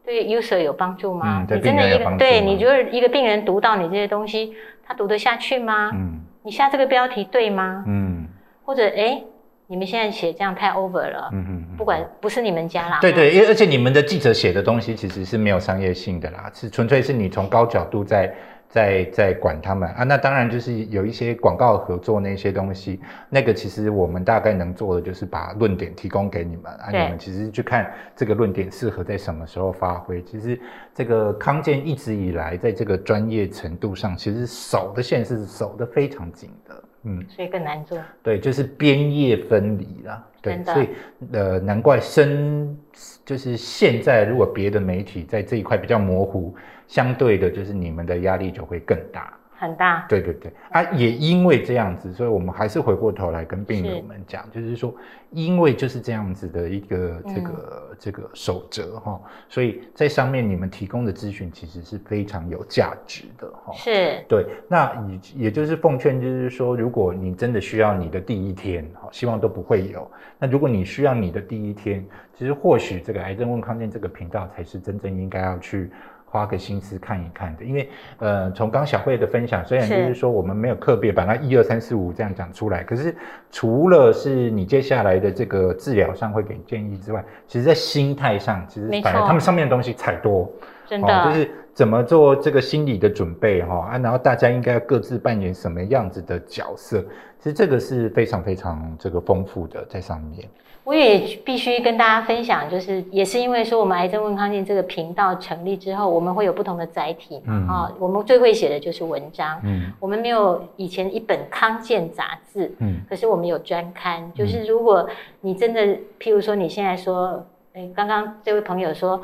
[0.03, 1.45] 对 user 有帮助吗？
[1.47, 4.53] 你真的一个对你觉得一个病人读到你这些东西，
[4.83, 5.91] 他读得下去吗？
[5.93, 7.83] 嗯你下这个标题对吗？
[7.85, 8.25] 嗯
[8.63, 9.21] 或者哎，
[9.67, 11.77] 你们现在写这样太 over 了，嗯嗯嗯。
[11.77, 18.33] 不管不是你们家啦，对对，因为而且你们的记者写的东西其实是没有商业性的啦，是纯粹是你从高角度在
[18.69, 20.03] 在在管他们啊。
[20.03, 22.99] 那当然就是有一些广告合作那些东西，
[23.29, 30.21] 那个其实我们大概能做的就是把论点提供给你们啊，你们其实去看这个论点适合在什么时候发挥。
[30.23, 30.59] 其实
[30.93, 37.25] 这个康健一直以来在这个专业程度上，其实守的线是守得非常紧的，嗯。
[37.29, 37.97] 所以更难做。
[38.21, 40.23] 对，就是边业分离啦。
[40.47, 40.89] 对，所以
[41.33, 42.77] 呃，难怪生
[43.25, 46.55] 就是现在如果别的媒体在这一块比较模糊，
[46.87, 49.33] 相对的就是你们的压力就会更大。
[49.57, 50.51] 很大，对对对。
[50.71, 54.93] 啊，也因为这样子，所以我们还是回过头来跟病友们讲，就是说，
[55.31, 63.73] 因为就是这样子的一个嗯这个、这个守则哈，所以在上面你们提供的咨询其实是非常有价值的哈。
[63.73, 64.23] 是。
[64.27, 70.09] 对，那也也就是奉劝，就是说，如果你真的需要你的第一天，好，希望都不会有。
[70.39, 72.05] 那如果你需要你的第一天，
[72.37, 75.89] 其实或许这个癌症问康健这个频道才是真正应该要去
[76.29, 77.63] 花个心思看一看的。
[77.65, 83.15] 因为呃，从刚小慧的分享，虽然就是是说我们没有特别把它一二三四五这样讲出来，可是
[83.51, 90.49] 除了是你接下来的这个治疗上会给建议之外，其实在心态上，其实没反而错他们上面的东西才多。
[90.85, 97.01] 真的，哦，就是怎么做这个心理的准备哈啊，然后大家应该各自扮演什么样子的角色，
[97.39, 100.47] 其实这个是非常非常这个丰富的在上面。
[100.87, 109.91] 我也必须跟大家分享，就是也是因为说我们癌症问康健这个频道成立之后，我们会有不同的载体嘛，啊、我们最会写的就是文章，嗯。
[109.99, 113.01] 我们没有以前一本康健杂志，嗯。
[113.09, 115.09] 可是我们有专刊，就是如果
[115.41, 115.85] 你真的，
[116.21, 119.21] 譬如说你现在说，哎，刚刚这位朋友说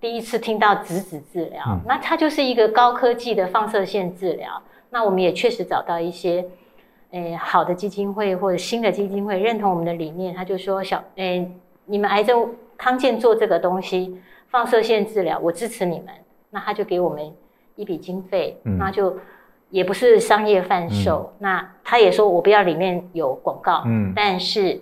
[0.00, 1.80] 第一次听到质子治疗，嗯。
[1.86, 4.60] 那它就是一个高科技的放射线治疗。
[4.90, 6.44] 那我们也确实找到一些，
[7.14, 11.50] 诶，好的基金会或者新的基金会认同我们的理念，他就说小，诶，
[11.86, 16.08] 你们癌症康健做这个东西，放射线治疗，我支持你们，
[16.50, 17.32] 那他就给我们
[17.76, 19.16] 一笔经费，嗯那就。
[19.70, 24.80] 也不是商业贩售，那他也说我不要里面有广告，嗯但是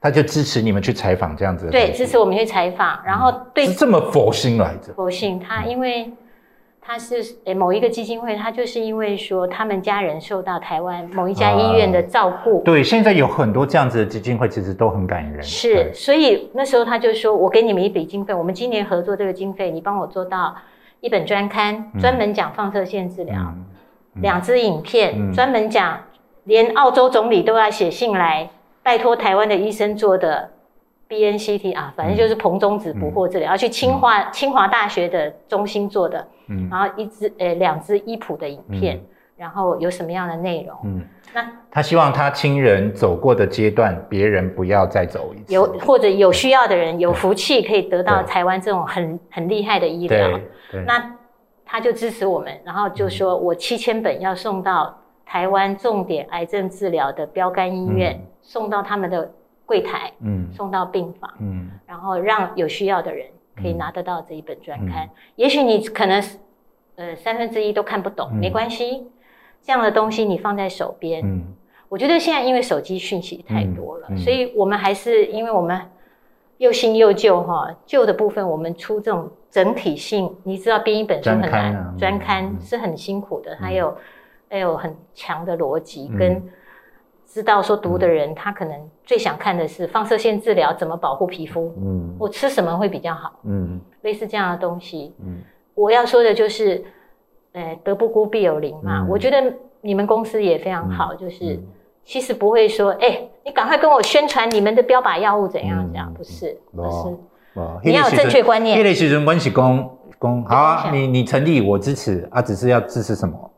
[0.00, 4.92] 他就支持你们去采访这样子对支持我们去采访，然后对是这么佛心来着。
[4.94, 6.10] 佛心，他因为
[6.86, 15.42] 他是诶某一个基金会，他就是因为说他们家人受到台湾某一家医院的照顾，对，现在有很多这样子的基金会，其实都很感人。
[15.42, 20.54] 是，所以那时候他就说，我给你们一笔经费，我们今年合作这个经费，你帮我做到
[21.00, 22.00] 一本专刊，嗯。
[22.00, 23.34] 专门讲放射线治疗，
[24.14, 24.20] 嗯。
[24.20, 25.32] 两支影片，嗯。
[25.32, 25.98] 专门讲，
[26.44, 28.50] 连澳洲总理都要写信来
[28.82, 30.50] 拜托台湾的医生做的
[31.08, 36.68] BNCT 啊，反正就是硼中子捕获治疗，要去清华清华大学的中心做的，嗯。
[36.70, 40.78] 然后一支呃两支医谱的影片，嗯然后有什么样的内容？
[40.84, 41.02] 嗯，
[41.34, 45.52] 那他希望他亲人走过的阶段，别人不要再走一次。
[45.52, 50.38] 有或者有需要的人有福气可以得到台湾这种很很厉害的医疗
[50.70, 51.16] 对，那
[51.66, 54.96] 他就支持我们，然后就说我七千本要送到
[55.26, 58.26] 台湾重点癌症治疗的标杆医院，嗯。
[58.40, 59.28] 送到他们的
[59.66, 60.52] 柜台，嗯。
[60.52, 61.70] 送到病房，嗯。
[61.86, 63.78] 然后让有需要的人可以嗯。
[63.78, 65.08] 拿得到这一本专刊。
[65.36, 66.22] 也许你可能
[66.96, 68.36] 呃三分之一都看不懂，嗯。
[68.36, 69.08] 没关系，
[69.62, 71.22] 这样的东西你放在手边。
[71.24, 71.54] 嗯。
[71.88, 75.80] 我觉得现在因为手机讯息太多了，所以我们还是因为我们
[76.58, 82.60] 又新又旧哈，旧的部分我们出这种整体性，你知道编一本书很专刊啊难，嗯专刊嗯。
[82.60, 83.96] 是很辛苦的，还有
[84.48, 86.18] 还有很强的逻辑嗯。
[86.18, 86.42] 跟
[87.34, 92.14] 知道说读的人他可能最想看的是放射线治疗怎么保护皮肤，嗯。
[92.16, 93.80] 我吃什么会比较好，嗯。
[94.02, 95.12] 类似这样的东西。
[95.18, 95.42] 嗯。
[95.74, 96.84] 我要说的就是，
[97.50, 99.00] 呃，德不孤必有邻嘛。
[99.00, 99.08] 嗯。
[99.08, 101.66] 我觉得你们公司也非常好，就是嗯。
[102.04, 105.86] 其实不会说，哎、你赶快跟我宣传你们的标靶药物怎样嗯。
[105.86, 107.80] 怎样，不是，哦不是，哦。
[107.82, 108.78] 你要有正确观念。
[108.78, 113.50] 那类时阵，我是公公好啊，你你成立我支持啊，只是要支持什么？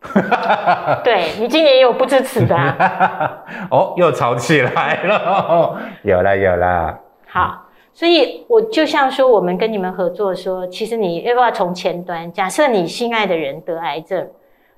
[1.02, 7.64] 对你今年也有不支持的、啊， 哦，又吵起来了， 有了有了，好。
[7.92, 12.32] 所以，我就像说，我们跟你们合作说，其实你要不要从前端？
[12.32, 14.30] 假设你心爱的人得癌症，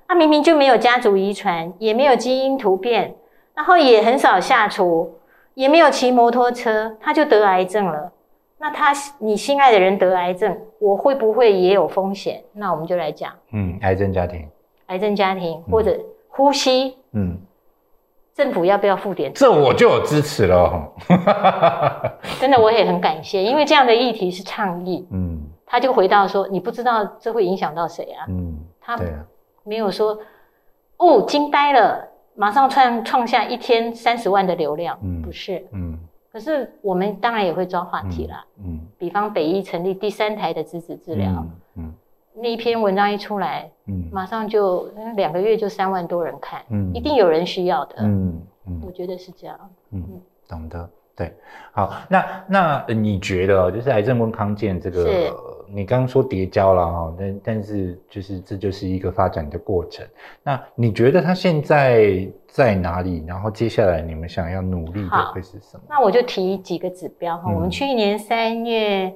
[0.07, 3.13] 他明明就没有家族遗传，也没有基因突变，
[3.53, 5.19] 然后也很少下厨，
[5.53, 8.11] 也没有骑摩托车，他就得癌症了。
[8.57, 12.41] 那他你心爱的人得癌症，我会不会也有风险？
[12.53, 14.49] 那我们就来讲嗯，癌症家庭，
[14.91, 17.37] 癌症家庭或者呼吸，嗯，
[18.35, 19.31] 政府要不要付点？
[19.33, 20.69] 这我就有支持了。
[20.69, 25.47] 哈， 真的我也很感谢，因为这样的议题是倡议，嗯。
[25.65, 28.25] 他就回到说，你不知道这会影响到谁啊？
[28.27, 28.99] 嗯，他
[29.63, 30.19] 没有说
[30.97, 35.65] 哦惊呆了，马上创创下一天三十万的流量，嗯不是。
[35.71, 35.97] 嗯。
[36.29, 41.93] 可是我们当然也会抓话题啦，嗯，比方北医成立第三台的质子治疗，嗯嗯
[42.33, 49.59] 那一篇文章一出来，嗯马上就嗯两个月就三万多人看，嗯一定有人需要的，嗯嗯我觉得是这样。
[49.91, 50.03] 嗯，
[50.47, 50.89] 懂得。
[51.13, 51.31] 对，
[51.73, 55.33] 好，那那呃你觉得哦就是癌症跟康健这个是，
[55.67, 60.07] 你刚刚说叠交了哈，但但是就是这就是一个发展的过程。
[60.41, 63.23] 那你觉得它现在在哪里？
[63.27, 65.83] 然后接下来你们想要努力的好会是什么？
[65.89, 67.51] 那我就提几个指标哈。
[67.51, 69.13] 嗯我们去年三月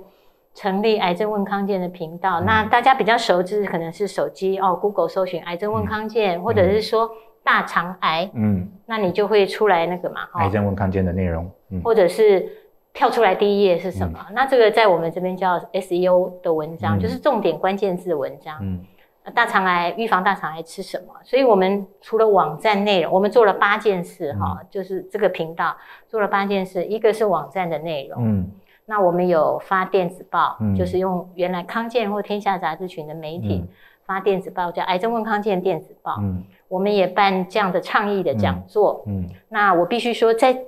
[0.55, 2.45] 成立癌症问康健的频道，嗯。
[2.45, 7.11] 那大家比较熟知可能是手机哦，Google 搜寻癌症问康健，或者是说
[7.43, 11.81] 大肠癌，嗯，那你就会出来那个嘛，癌症问康健的内容，嗯。
[11.83, 12.47] 或者是
[12.93, 14.25] 跳出来第一页是什么？
[14.31, 16.99] 那这个在我们这边叫 SEO 的文章，嗯。
[16.99, 18.57] 就是重点关键字文章。
[18.61, 18.83] 嗯。
[19.25, 21.13] 呃大肠癌预防大肠癌吃什么？
[21.23, 25.75] 所以我们除了网站内容，我们做了八件事哈、就是这个频道
[26.07, 28.51] 做了八件事，一个是网站的内容，嗯
[28.85, 30.75] 那我们有发电子报，嗯。
[30.75, 33.67] 就是用原来康健或天下杂志群的媒体、嗯。
[34.05, 36.17] 发电子报，叫癌症问康健电子报。
[36.21, 36.43] 嗯。
[36.67, 39.03] 我们也办这样的倡议的讲座。
[39.07, 39.27] 嗯。
[39.49, 40.65] 那我必须说，在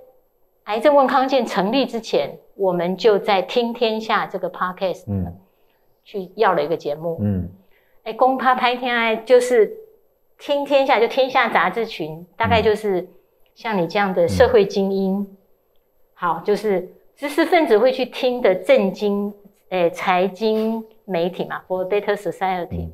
[0.64, 5.36] 癌症问康健成立之前，我们就在听天下这个 podcast 嗯。
[6.04, 7.18] 去要了一个节目。
[7.22, 7.50] 嗯。
[8.04, 9.72] 哎，公趴拍天爱就是
[10.40, 13.08] 听天下，就天下杂志群，大概就是
[13.54, 15.28] 像你这样的社会精英，
[16.14, 19.34] 好，就是知识分子会去听的政经，
[19.70, 22.92] 哎，财经媒体嘛，For Better Society。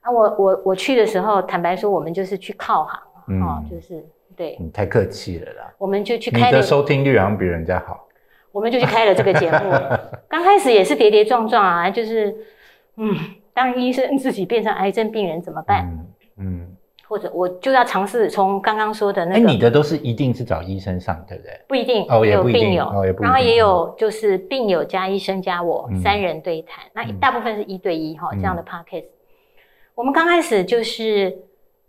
[0.00, 4.06] 啊，我我我去的时候，坦白说，我们就是去靠行，哦，就是
[4.36, 5.74] 对，你太客气了啦。
[5.76, 8.06] 我们就去你开了，的收听率好像比人家好。
[8.52, 9.58] 我们就去开了这个节目。
[10.30, 12.32] 刚开始也是跌跌撞撞啊，就是
[12.94, 13.12] 嗯，
[13.52, 15.84] 当医生自己变成癌症病人怎么办？
[16.38, 16.75] 嗯嗯。
[17.08, 21.60] 或者我就要尝试从刚刚说的那哎，个，你的都是一定是找医生上，对不对？
[21.68, 29.06] 不一定，哦也不一定有病友，然后也有就是病友加医生加我、嗯三人对谈，那嗯大部分是一对一哈、嗯这样的 podcast。
[29.94, 31.36] 我们刚开始就是，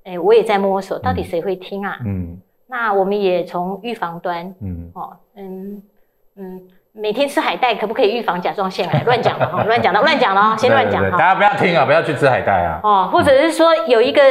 [0.03, 1.99] 哎，我也在摸索，到底谁会听啊？
[2.05, 2.39] 嗯
[2.69, 5.81] 那我们也从预防端嗯哦，嗯
[6.35, 6.61] 嗯，
[6.91, 9.03] 每天吃海带可不可以预防甲状腺癌？
[9.05, 11.17] 乱讲了哈，乱讲了，乱讲了哦，先乱讲哈。
[11.17, 12.81] 大家不要听啊，不要去吃海带啊。
[12.83, 14.21] 哦，或者是说有一个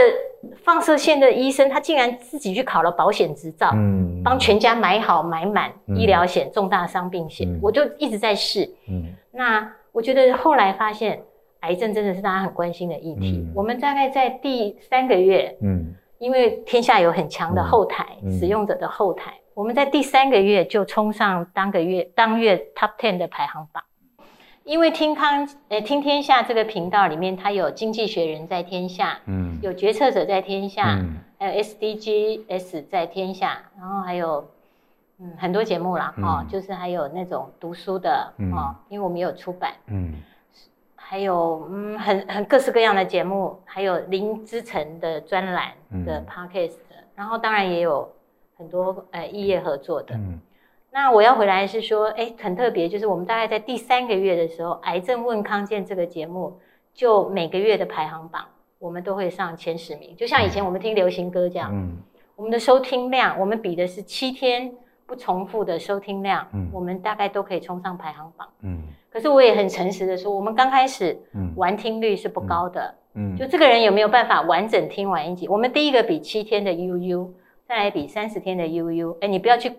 [0.65, 4.23] 放射线的医生，他竟然自己去考了保险执照，嗯。
[4.25, 5.97] 帮全家买好买满嗯。
[5.97, 7.59] 医疗险、重大伤病险，嗯。
[7.63, 8.69] 我就一直在试。
[8.89, 9.13] 嗯。
[9.33, 11.23] 那我觉得后来发现，
[11.61, 13.39] 癌症真的是大家很关心的议题。
[13.39, 13.53] 嗯。
[13.55, 15.95] 我们大概在第三个月，嗯。
[16.19, 18.31] 因为天下有很强的后台，嗯。
[18.39, 23.83] 使用者的后台，我们在第三个月就冲上当个月当月 Top Ten 的排行榜。
[24.67, 29.61] 因为听康呃听天下这个频道里面，它有经济学人在天下，嗯。
[29.63, 31.19] 有决策者在天下，嗯。
[31.39, 34.45] 还有 SDGs 在天下，然后还有
[35.21, 38.53] 嗯很多节目啦，哦，嗯就是还有那种读书的嗯。
[38.53, 40.15] 哦，因为我们有出版，嗯。
[40.97, 45.69] 还有嗯很很各式各样的节目，还有林之晨的专栏
[46.05, 46.27] 的嗯。
[46.27, 46.73] podcast，、
[47.15, 48.13] 然后当然也有
[48.59, 50.17] 很多呃异业合作的。
[50.17, 50.41] 嗯
[50.97, 56.59] 那我要回来是说，哎，很特别，就是我们大概在第三个月的时候，《癌症问康健》这个节目，
[56.95, 58.47] 就每个月的排行榜，
[58.79, 60.17] 我们都会上前十名。
[60.17, 61.99] 就像以前我们听流行歌这样，嗯
[62.35, 64.73] 我们的收听量，我们比的是七天
[65.05, 68.49] 不重复的收听量，嗯我们大概都可以冲上排行榜。
[68.63, 75.47] 嗯可是我也很诚实的说，我们刚开始嗯完听率是不高的，嗯就这个人有没有办法完整听完一集？
[75.47, 77.29] 我们第一个比七天的 UU，
[77.69, 79.19] 再来比三十天的 UU。
[79.21, 79.71] 哎，你不要去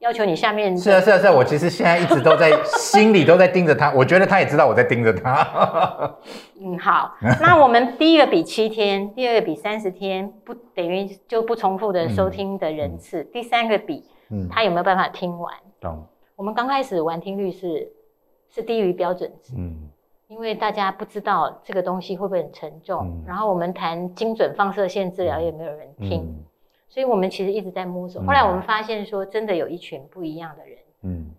[0.00, 6.14] 要求你下面是啊是啊是啊，我其实现在一直都在心里都在盯着他， 我觉得他也知道我在盯着他。
[6.60, 13.24] 嗯，好，那我们第一个比七天，第二个比三十天，不等于就不重复的收听的人次。
[13.24, 15.54] 第三个比嗯，他有没有办法听完？
[15.80, 16.04] 懂。
[16.36, 17.88] 我们刚开始完听率是
[18.50, 19.88] 是低于标准值，嗯
[20.26, 23.06] 因为大家不知道这个东西会不会很沉重。
[23.06, 26.44] 嗯然后我们谈精准放射线治疗，也没有人听，嗯
[26.94, 28.22] 所以我们其实一直在摸索。
[28.22, 30.78] 嗯后来我们发现说，真的有一群不一样的人。
[31.02, 31.34] 嗯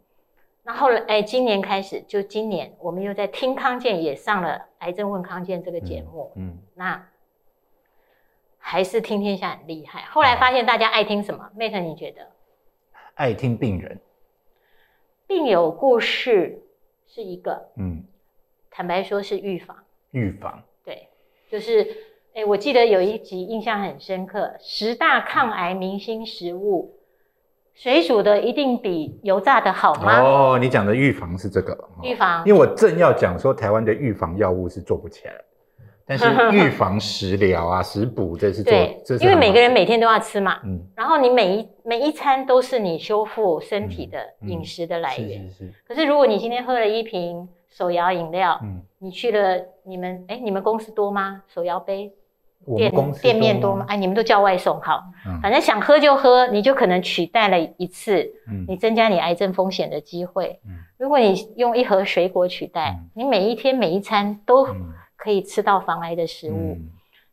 [0.64, 4.50] 那后来，哎，今年开始，就今年我们又在听康健也上了
[4.80, 6.34] 《癌症问康健》这个节目。
[6.36, 7.08] 嗯那
[8.58, 10.02] 还是听天下很厉害。
[10.10, 12.28] 后来发现大家爱听什么？Mate，你觉得
[13.14, 14.02] 爱听病人。
[15.26, 16.62] 病友故事
[17.08, 18.04] 是一个，嗯，
[18.70, 19.78] 坦白说是预防，
[20.12, 20.62] 预防。
[20.84, 21.08] 对，
[21.50, 21.96] 就是，
[22.36, 26.94] 哎，我记得有一集印象很深刻，十大抗癌明星食物，
[27.74, 30.20] 水煮的一定比油炸的好吗？
[30.20, 31.72] 哦，你讲的预防是这个。
[31.74, 35.34] 哦预防因为我正要讲说，台湾的预防药物是做不起来，
[36.06, 45.50] 但是 预防食疗啊、食补这是做，对这，是因为每个人每天都要吃嘛，嗯然后你每一每一餐都是你修复身体的嗯饮食的来是源。
[45.50, 51.44] 是是，可是如果你今天喝了一瓶手摇饮料，嗯，你去了你们哎，你们公司多吗？
[51.48, 52.12] 手摇杯店
[52.66, 53.86] 我们公司店面多吗？？
[53.88, 60.60] 哎，你们都叫外送，好，嗯反正想喝就喝，你就可能取代了一次，嗯你增加你癌症风险的机会。
[60.66, 66.90] 嗯如果你用一盒水果取代，嗯你每一天每一餐都嗯可以吃到防癌的食物，嗯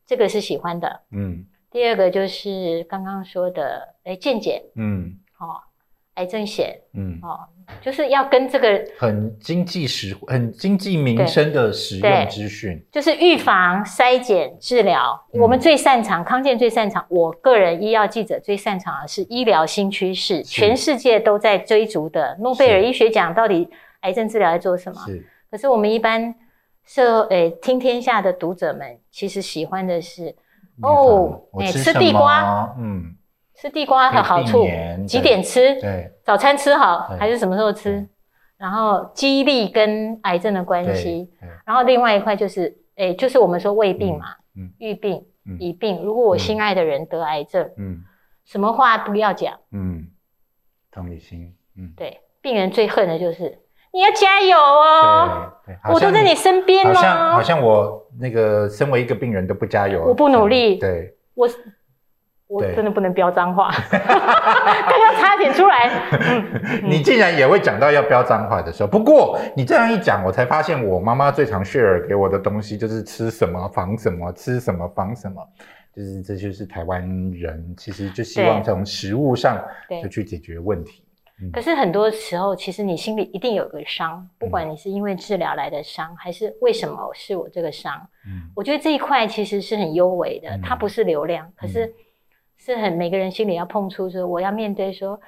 [0.06, 1.00] 这个是喜欢的。
[1.10, 5.56] 嗯第二个就是刚刚说的，哎，健检嗯哦，
[6.14, 7.40] 癌症险嗯，哦，
[7.80, 12.84] 就是要跟这个很经济实、很经济民生的实对用资讯。
[12.92, 17.04] 就是预防、筛检、治疗，嗯我们最擅长，康健最擅长。
[17.08, 23.68] 我个人医药记者最擅长的是医疗新趋势，全世界都在追逐的诺贝尔是医学奖，到底
[24.00, 25.00] 癌症治疗在做什么？
[25.06, 26.34] 是，可是我们一般
[26.84, 30.34] 社诶听天下的读者们，其实喜欢的是
[30.82, 33.14] 哦我哎吃吃地瓜，嗯，
[33.62, 34.66] 吃地瓜的好处，
[35.06, 35.80] 几点吃？
[35.80, 38.04] 对早餐吃好还是什么时候吃？
[38.58, 41.30] 然后记忆力跟癌症的关系。
[41.64, 44.34] 然后另外一块就是，哎，就是我们说胃病嘛，
[44.78, 46.02] 预病、嗯乙病。
[46.02, 48.02] 如果我心爱的人得癌症，嗯
[48.44, 49.54] 什么话不要讲？
[49.70, 50.08] 嗯，
[50.90, 53.56] 同理心，嗯对，病人最恨的就是
[53.92, 57.42] 你要加油哦，对，对我都在你身边好像好哦。
[57.44, 61.48] 像我那个身为一个病人都不加油，我不努力对，我
[62.52, 65.90] 我真的不能飙脏话， 刚刚差点出来。
[66.12, 68.88] 嗯 你竟然也会讲到要飙脏话的时候。
[68.88, 75.42] 不过你这样一讲，我才发现我妈妈最常 share 给我的东西就是吃什么防什么，吃什么防什么。
[75.94, 79.62] 就是这就是台湾人其实就希望从食物上
[80.02, 81.04] 就去解决问题。
[81.52, 87.94] 可是很多时候，其实你心里一定有个伤，不管你是因为治疗来的伤，还是为什么是我这个伤。
[88.26, 91.92] 嗯我觉得这一块其实是很优微的，嗯它不是流量，可是
[92.64, 95.20] 是很每个人心里要碰触，说我要面对说，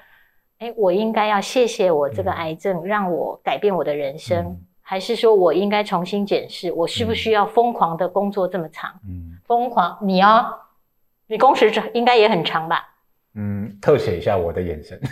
[0.60, 8.92] 哎，我应该要谢谢我这个嗯癌症，让我改变我的人生，嗯还是说我应该重新检视，我需不需要疯狂的工作这么长？
[9.04, 10.60] 嗯疯狂，你要，
[11.26, 12.88] 你工时应该也很长吧？
[13.34, 15.00] 嗯，特写一下我的眼神。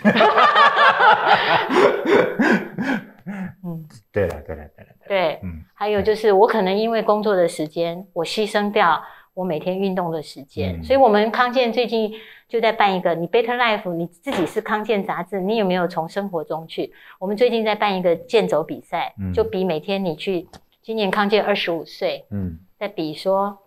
[3.64, 5.40] 嗯，对了，对了，对了，对。
[5.42, 9.02] 嗯还有就是，我可能因为工作的时间，我牺牲掉
[9.34, 10.78] 我每天运动的时间。
[10.80, 12.12] 嗯所以，我们康健最近
[12.48, 16.92] 就在办一个，你 Better Life，你自己是康健杂志，你有没有从生活中去？
[17.18, 20.46] 我们最近在办一个健走比赛，嗯就比每天你去，
[20.82, 23.58] 今年康健二十五岁，嗯在比说，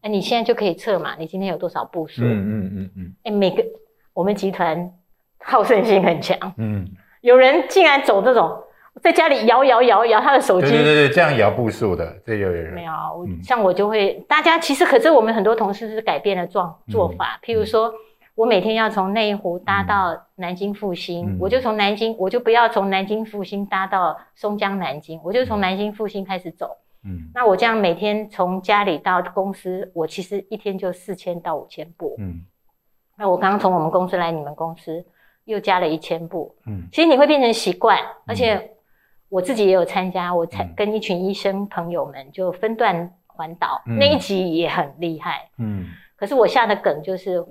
[0.00, 2.22] 哎，你现在就可以测嘛，你今天有多少步数？
[2.22, 3.64] 嗯嗯嗯嗯哎，每个
[4.14, 4.92] 我们集团
[5.38, 6.88] 好胜心很强，嗯，
[7.20, 8.62] 有人竟然走这种，
[9.00, 13.42] 在家里摇摇摇摇他的手机，对对对对，这样摇步数的，这有有人没有，我嗯。
[13.42, 17.92] 像我就会，大家其实可是我们很多同事是改变了做嗯做法，譬如说。
[18.34, 26.78] 我每天要从内湖搭到南京复兴，嗯我就从南京，我就不要从南京复兴搭到松江南京，我就从南京复兴开始走。
[27.04, 27.28] 嗯。
[27.34, 32.16] 那我这样每天从家里到公司，我其实一天就四千到五千步。
[32.18, 32.40] 嗯。
[33.18, 35.04] 那我刚刚从我们公司来你们公司，
[35.44, 36.56] 又加了一千步。
[36.66, 36.88] 嗯。
[36.90, 38.71] 其实你会变成习惯，而且
[39.32, 45.48] 我自己也有参加，我才嗯跟一群医生朋友们就分段环岛，嗯那一集也很厉害。
[45.56, 47.42] 嗯可是我下的梗就是，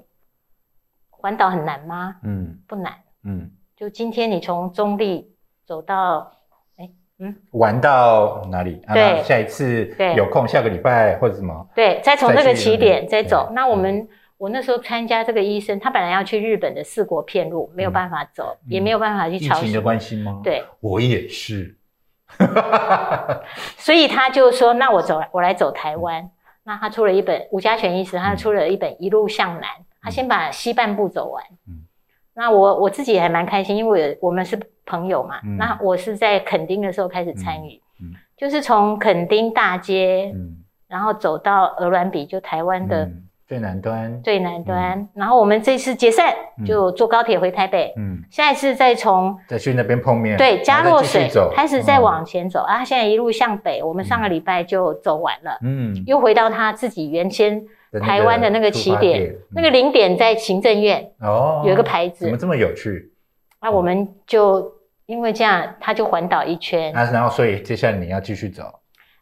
[1.09, 2.17] 环岛很难吗？
[2.23, 2.93] 嗯不难。
[3.23, 5.33] 嗯，就今天你从中立
[5.65, 6.31] 走到，
[6.77, 8.79] 哎，嗯玩到哪里？
[8.85, 11.67] 啊对那下一次有空，下个礼拜或者什么？
[11.73, 13.49] 对，再从这个起点再走。
[13.53, 14.07] 那我们
[14.41, 19.81] 我那时候参加这个医生，他本来要去日本的四国片路，没有办法走，嗯也没有办法去疫朝圣情的。
[19.81, 21.77] 关系吗？，对，我也是。
[23.77, 26.27] 所以他就说：“那我走，我来走台湾。”
[26.65, 29.61] 那他出了一本吴家全医师，他出了一本《一路向南》，
[30.01, 31.43] 他先把西半部走完。
[31.67, 31.85] 嗯
[32.33, 35.39] 那我我自己也还蛮开心，因为我们是朋友嘛。
[35.43, 44.21] 嗯那我是在垦丁的时候开始参与，嗯嗯就是从垦丁大街，嗯，然后走到鹅銮鼻，就台湾的嗯最南端。
[44.23, 45.05] 最南端。
[45.13, 47.93] 然后我们这次解散，嗯就坐高铁回台北。
[47.97, 50.37] 嗯，下一次再从再去那边碰面。
[50.37, 55.59] 对嘉然后洛水开始再嗯往前走、啊，现在一路向北，我们上个礼拜就走完了。
[55.63, 57.61] 嗯，又回到他自己原先
[58.01, 63.11] 台湾的那个起点，那个零点在行政院，哦，有一个牌子怎么这么有趣？
[63.61, 64.71] 那、我们就
[65.07, 68.63] 因为这样，他就环岛一圈，啊，然后所以接下来你要继续走。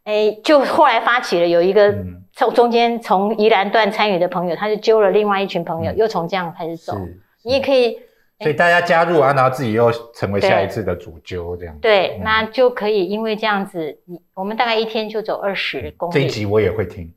[0.03, 6.93] 哎，就后来发起了有一个嗯，从中间从宜兰段参与的朋友，他就揪了另外一群朋友，嗯又从这样开始走。
[6.93, 7.21] 是。
[7.43, 7.99] 你也可以
[8.39, 11.77] 所以大家加入啊，然后自己又成为下一次的主揪，这样。
[11.81, 16.13] 对，嗯那就可以因为这样子，你我们大概一天就走二十公里。
[16.13, 17.13] 这一集我也会听。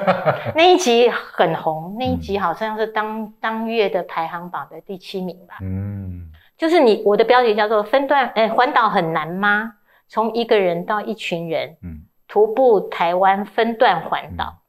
[0.56, 5.58] 那一集很红，那一嗯集好像是当当月的排行榜的第七名吧。
[5.60, 9.74] 嗯就是你我的标题叫做分段，呃，环岛很难吗？
[10.08, 14.61] 从一个人到一群人，嗯，徒步台湾分段环岛，也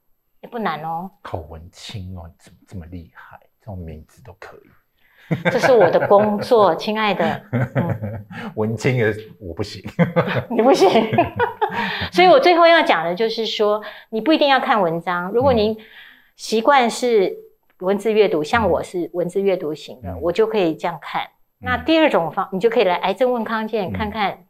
[0.53, 1.09] 不难哦。
[1.23, 3.39] 好文清哦，你怎么这么厉害？
[3.59, 4.69] 这种名字都可以。
[5.49, 8.25] 这是我的工作，亲爱的，嗯，
[8.55, 9.81] 文青的我不行。
[10.51, 10.87] 你不行。
[12.11, 15.75] 所以我最后要讲的就是说，你不一定要看文章，如果您
[16.35, 17.35] 习惯是
[17.79, 21.27] 文字阅读，像我是文字阅读型的，嗯我就可以这样看。
[21.59, 24.45] 那第二种方，你就可以来癌症问康健嗯看看，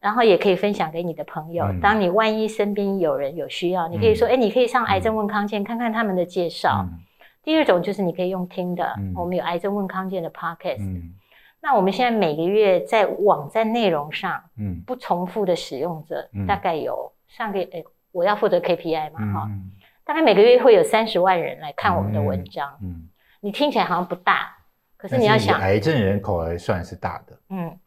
[0.00, 1.64] 然后也可以分享给你的朋友。
[1.64, 6.84] 嗯当你万一身边有人有需要，你可以说，哎、你可以上癌症问康健看看他们的介绍。
[6.88, 7.04] 嗯
[7.44, 10.80] 第二种就是你可以用听的，嗯我们有癌症问康健的 podcast。
[10.82, 11.14] 嗯
[11.60, 19.72] 那我们现在每个月在网站内容上嗯不重复的使用者，嗯大概有上个诶，我要负责 KPI 嘛，哈、嗯
[20.04, 22.78] 大概每个月会有三十万人来看我们的文章。
[22.82, 23.08] 嗯，
[23.40, 24.56] 你听起来好像不大，
[24.96, 27.38] 可可是你要想，癌症人口还算是大的。
[27.50, 27.78] 嗯，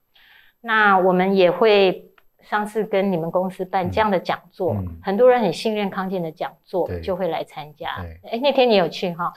[0.62, 2.06] 那我们也会
[2.42, 7.98] 上次跟你们公司办嗯这样的讲座，嗯很多人很信任康健的讲座，就会来参加。
[8.00, 9.34] 对哎，那天你有去哈？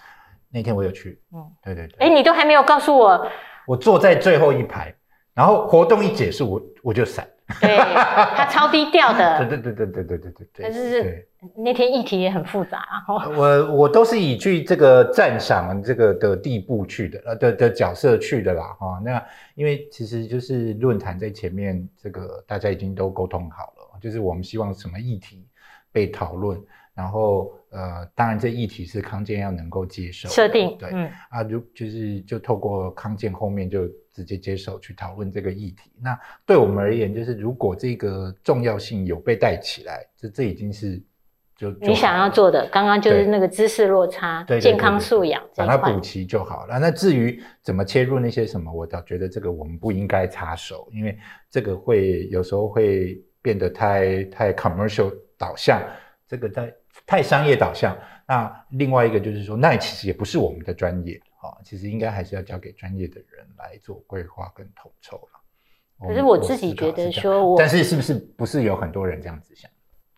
[0.50, 3.26] 那天我有去，嗯，对对对，哎，你都还没有告诉我，
[3.66, 4.94] 我坐在最后一排，
[5.34, 7.26] 然后活动一结束，我我就闪，
[7.60, 9.38] 对，他超低调的。
[9.46, 10.62] 对对对对对对对对。
[10.62, 11.28] 但是
[11.58, 13.30] 那天议题也很复杂哦。
[13.36, 19.22] 我我都是以去这个赞赏这个的地步去的，呃的的角色去的啦，哈、那
[19.54, 25.46] 因为其实就是论坛在前面，这个大家已经都沟通好了，就是我们希望什么议题
[25.92, 26.58] 被讨论，
[26.94, 35.90] 然后呃，当然这议题是康健要能够接受的设定，对，嗯，啊，如就是就透过康健后面就直接接手去讨论这个议题。
[36.00, 41.02] 那对我们而言，就是如果这个重要性有被带起来，这这已经是
[41.56, 45.98] 就就你想要做的，刚刚就是那个知识落差对对、健康素养把它补。
[45.98, 46.78] 齐就好了。
[46.78, 51.18] 那至于怎么切入那些什么，我倒觉得这个我们不应该插手，因为
[51.50, 55.82] 这个会有时候会变得太太 commercial 导向，
[56.26, 56.72] 这个太
[57.06, 57.96] 太商业导向。
[58.26, 66.08] 那另外一个就是说，那其实也不是我们的专业啊、其实应该还是要交给专业的人来做规划跟统筹了。
[66.08, 69.70] 可是我自己觉得说我但是是不是不是有很多人这样子想？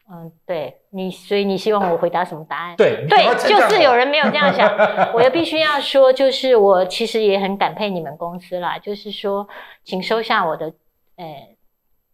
[0.09, 2.77] 嗯，对你，所以你希望我回答什么答案？
[2.77, 4.71] 对对，就是有人没有这样想，
[5.13, 9.49] 我又必须要说，就是我其实也很感佩你们公司啦，就是说，
[9.83, 10.73] 请收下我的，
[11.17, 11.56] 呃，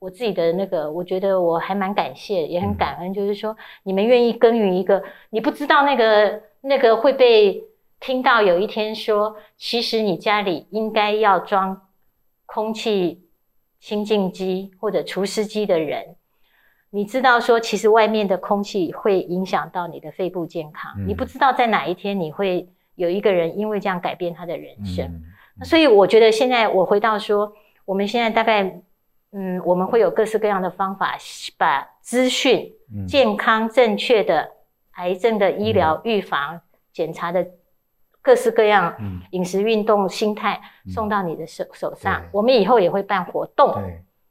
[0.02, 5.00] 我自己的那个，我觉得我还蛮感谢，也很感恩，就是说你们愿意耕耘一个，
[5.30, 7.62] 你不知道那个那个会被
[8.00, 11.80] 听到有一天说，其实你家里应该要装
[12.46, 13.28] 空气
[13.78, 16.16] 清净机或者除湿机的人。
[16.90, 25.06] 你知道说，其实外面的空气会影响到你的肺部健康，嗯你不知道在哪一天你会有一个人因为这样改变他的人生。
[25.06, 25.22] 嗯
[25.60, 27.52] 那所以我觉得现在我回到说，
[27.84, 28.82] 我们现在大概，
[29.32, 31.16] 嗯，我们会有各式各样的方法，
[31.56, 34.50] 把资讯、嗯健康正确的
[34.92, 36.60] 癌症的医疗预防、
[36.92, 37.46] 检查的
[38.20, 42.22] 各式各样嗯饮食、运动、心态嗯送到你的手手上。
[42.32, 43.74] 我们以后也会办活动，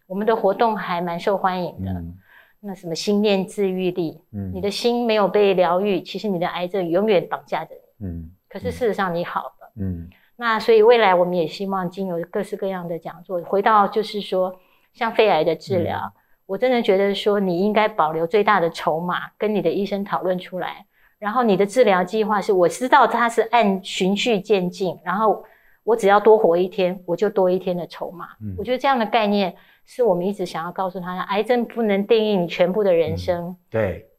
[0.07, 1.91] 我们的活动还蛮受欢迎的。
[1.91, 2.17] 嗯
[2.63, 8.05] 那什么心念治愈力，嗯你的心没有被疗愈，其实你的癌症永远绑架着你。
[8.05, 9.71] 嗯可是事实上你好了。
[9.77, 14.55] 嗯那所以未来我们也希望经由各式各样的讲座，回到就是说，
[14.93, 16.11] 像肺癌的治疗，嗯
[16.45, 20.85] 我真的觉得说你应该保留最大的筹码，跟你的医生讨论出来。
[21.17, 25.45] 然后你的治疗计划是，我知道它是按循序渐进，然后
[25.83, 28.29] 我只要多活一天，我就多一天的筹码。
[28.41, 33.55] 嗯我觉得这样的概念是我们一直想要告诉他的，癌症不能定义你全部的人生。
[33.69, 34.09] 对，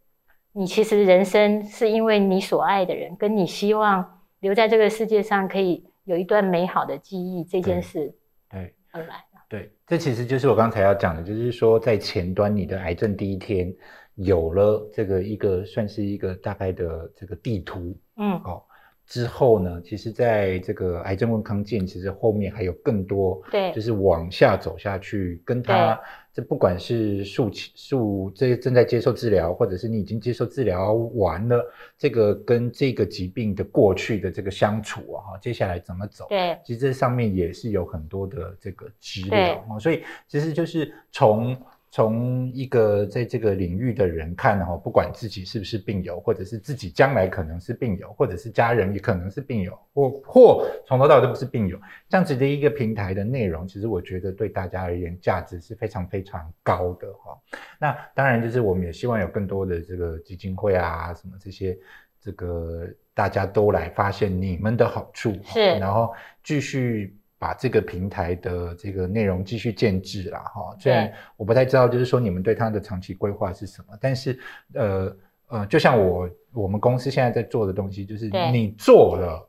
[0.52, 8.14] 你其实人生是因为你所爱的人，跟你希望留在这个世界上可以有一段美好的记忆这件事
[8.48, 9.31] 对而来的。
[9.52, 13.70] 对，这其实就是我刚才要讲的，就是说在前端你的癌症第一天
[14.14, 18.62] 有了这个一个算是一个大概的这个地图嗯，哦。
[19.12, 26.00] 之后呢，其实在这个癌症问康健，其实后面还有更多，对就是往下走下去，跟他
[26.32, 31.62] 这不管是术期术这正在接受治疗，或者是你已经接受治疗完了，
[31.98, 36.24] 这个跟这个疾病的过去的这个相处啊，哈，接下来怎么走？
[36.30, 41.54] 对其实这上面也是有很多的这个资对料哦，所以其实就是从
[41.94, 51.78] 从一个在这个领域的人看哈，不管自己是不是病友，或者是自己将来可能是病友，或者是家人也可能是病友，或或从头到尾都不是病友，
[52.08, 57.38] 这样子的一个平台的内容，其实我觉得对大家而言价值是非常非常高的哈。
[57.78, 61.78] 那当然就是我们也希望有更多的这个基金会啊，什么这些。
[62.24, 66.14] 这个大家都来发现你们的好处，是然后
[66.44, 70.76] 继续把这个平台的这个内容继续建制啦，哈。
[70.78, 74.38] 虽然我不太知道，就是说你们对它的长期规划是什么，但是
[74.74, 75.16] 呃
[75.48, 79.44] 呃，就像我我们公司现在在做的东西，就是你做了，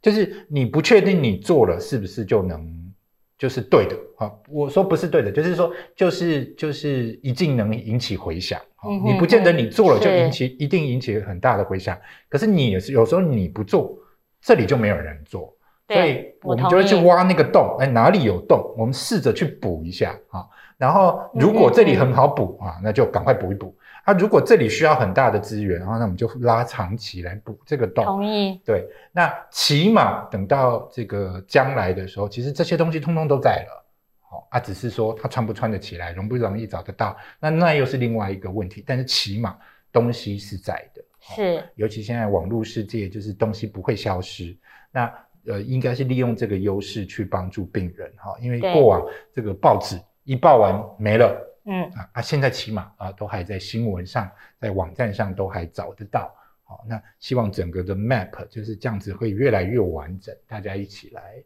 [0.00, 2.94] 就是你不确定你做了是不是就能
[3.36, 4.32] 就是对的啊。
[4.48, 8.60] 我说不是对的，就是说就是就是一定能引起回响。
[8.76, 11.98] 啊嗯你不见得你做了就引起一定引起很大的回响，
[12.28, 13.98] 可是你也是有时候你不做，
[14.40, 15.52] 这里就没有人做。
[15.86, 20.46] 所以对，我们就会去挖那个洞，哎，哪里有洞，我们试着去补一下啊。
[20.76, 23.74] 然后如果这里很好补啊，那就赶快补一补。
[24.04, 28.04] 啊，如果这里需要很大的资源，然后那我们就拉长期来补这个洞。
[28.04, 33.86] 同意，对，那起码等到这个将来的时候，其实这些东西通通都在了。
[34.20, 38.84] 好啊，只是说它穿不穿得起来，容不容易找得到，那那又是另外一个问题。
[38.86, 39.56] 但是起码
[39.90, 41.02] 东西是在的。
[41.18, 44.54] 好是尤其现在网络世界，就是东西不会消失。
[44.90, 45.10] 那
[45.46, 56.34] 呃，应该是利用这个优势去帮助病人哈，因为对过往这个报纸一报完没了嗯，啊啊，现在起码啊都还在新闻上，在网站上都还找得到。
[56.62, 61.42] 好，那希望整个的 map 就是这样子会越来越完整，大家一起来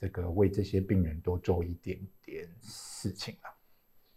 [0.00, 3.52] 这个为这些病人多做一点点事情啊。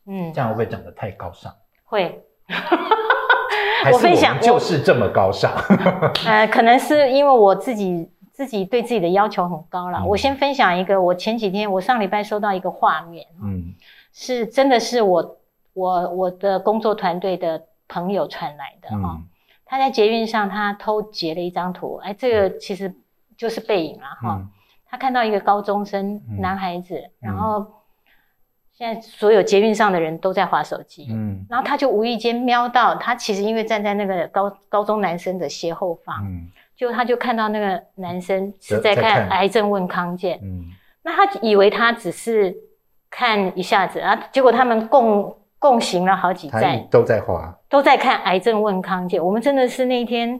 [0.07, 1.53] 嗯这，样会不会讲的太高尚？
[1.83, 2.23] 会。
[3.83, 5.51] 还是我我分享们就是这么高尚？
[6.25, 9.99] 呃，可能是因为我自己自己对自己的要求很高了。
[9.99, 10.07] 嗯。
[10.07, 13.73] 我先分享一个，我前几天我上礼拜收到一个画面，嗯。
[14.11, 15.37] 是真的是我
[15.73, 19.25] 我我的工作团队的朋友传来的哈、嗯
[19.67, 22.93] 他在捷运上他偷截了一张图，哎，这个其实
[23.35, 24.35] 就是背影啦哈。
[24.35, 24.49] 嗯
[24.87, 26.39] 他看到一个高中生嗯。
[26.39, 27.65] 男孩子，然后
[28.71, 31.45] 现在所有捷运上的人都在划手机，嗯。
[31.49, 40.65] 然后他就无意间瞄到他其实因为站在那个高高中男生的斜后方，嗯就他就看到那个男生是在在看癌症问康健，嗯
[41.03, 42.55] 那他以为他只是
[43.09, 49.23] 看一下子啊，结果他们共共行了好几站，都在画，都在看癌症问康健。
[49.23, 50.39] 我们真的是那一天，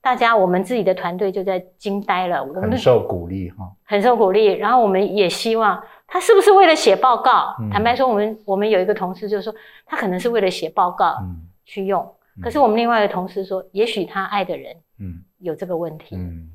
[0.00, 3.70] 大家我们自己的团队就在惊呆了，我们很受鼓励哈。
[3.84, 4.46] 很受鼓励。
[4.46, 7.54] 然后我们也希望他是不是为了写报告？
[7.60, 9.54] 嗯坦白说，我们我们有一个同事就说，
[9.84, 12.02] 他可能是为了写报告嗯去用。
[12.36, 16.16] 嗯可是我们另外一个同事说，也许他爱的人嗯有这个问题。
[16.16, 16.50] 嗯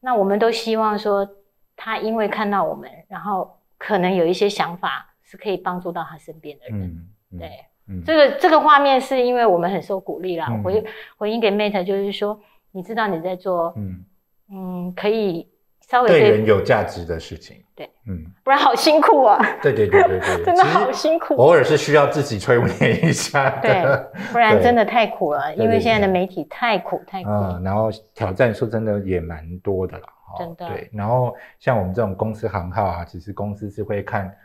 [0.00, 1.26] 那我们都希望说，
[1.74, 6.82] 他因为看到我们，然后可能有一些想法是可以帮助到他身边的人。
[6.82, 10.46] 嗯嗯，对，嗯这个这个画面是因为我们很受鼓励啦。
[10.50, 10.84] 嗯回
[11.16, 12.38] 回应给 Mate 就是说，
[12.72, 14.04] 你知道你在做，嗯，
[14.52, 15.48] 嗯，可以
[15.94, 17.62] 稍微对对，人有价值的事情。
[17.76, 21.36] 对，嗯，不然好辛苦啊，对对对对 对，真的好辛苦。
[21.36, 23.60] 偶尔是需要自己催眠一下的。
[23.60, 27.30] 对，不然真的太苦了，因为现在的媒体太苦太苦。
[27.30, 30.04] 嗯，然后挑战说真的也蛮多的了，
[30.36, 34.36] 真的对，然后像我们这种公司行号啊，其实公司是会看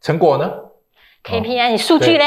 [0.00, 0.50] 成果呢。
[1.24, 2.24] KPI，你数据嘞？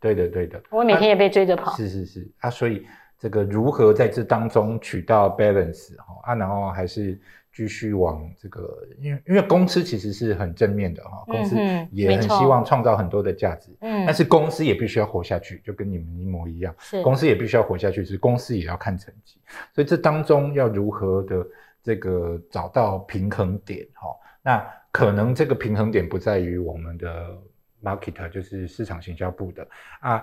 [0.00, 0.58] 对的，对的。
[0.70, 1.74] 我每天也被追着跑。
[1.76, 2.86] 是是是啊，所以
[3.18, 7.18] 这个如何在这当中取到 balance 哈啊，然后还是
[7.56, 11.56] 继续往这个，因为因为公司其实是很正面的哈，公司
[11.90, 14.04] 也很希望创造很多的价值，嗯。
[14.04, 16.74] 但，是公司也必须要活下去，就跟你们一模一样。
[16.78, 17.02] 是。
[17.02, 19.40] 公司也必须要活下去，是公司也要看成绩，
[19.74, 21.46] 所以这当中要如何的
[21.82, 24.08] 这个找到平衡点哈、
[24.42, 27.38] 那可能这个平衡点不在于我们的
[27.82, 29.66] market，就是市场行销部的
[30.00, 30.22] 啊，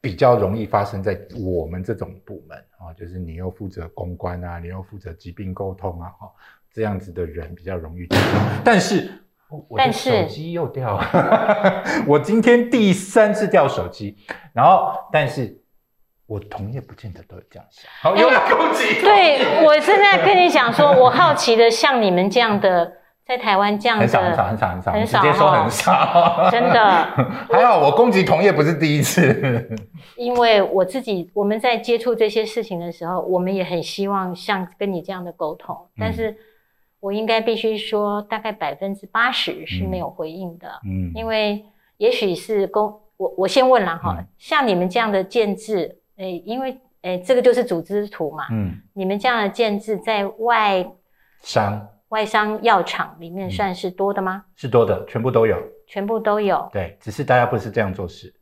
[0.00, 6.32] 比较容易发生在我们这种部门啊，就是你又负责公关啊，你又负责疾病沟通啊，哈，
[6.74, 8.06] 这样子的人比较容易
[8.64, 9.20] 但是。
[9.68, 10.98] 我的手机又掉。
[10.98, 14.16] 了， 我今天第三次掉手机，
[14.52, 15.62] 然后但是
[16.26, 22.94] 我同业不见得都有这样想，好，又要攻击，对我现在跟你讲说，我好奇的，像你们这样的，
[23.24, 27.04] 在台湾这样很少很少，很少很少，很少直接说哦很少，真的，
[27.52, 29.68] 还好我攻击同业不是第一次，
[30.16, 36.36] 因为我自己我们在接触这些事情的时候，我们也很希望像跟你这样的沟通，但是
[37.04, 41.12] 我应该必须说，大概百分之八十是没有回应的，嗯。
[41.14, 41.62] 因为
[41.98, 44.26] 也许是公，我我先问了哈，嗯。
[44.38, 50.90] 像你们这样的建制，诶，因为诶这个就是组织图嘛，嗯，你们这样的建制在外
[51.42, 51.90] 商。
[52.08, 53.50] 外商药厂里面嗯。
[53.50, 54.46] 算是多的吗？
[54.56, 58.32] 是多的，全部都有，全部都有，对，只是大家不是这样做事，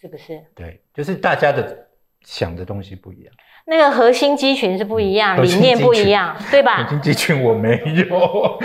[0.00, 0.44] 是不是？
[0.56, 1.86] 对，就是大家的
[2.22, 3.32] 想的东西不一样，
[3.66, 6.84] 那个核心肌群是不一样，理念不一样，对吧？
[6.84, 8.58] 核心肌群我没有，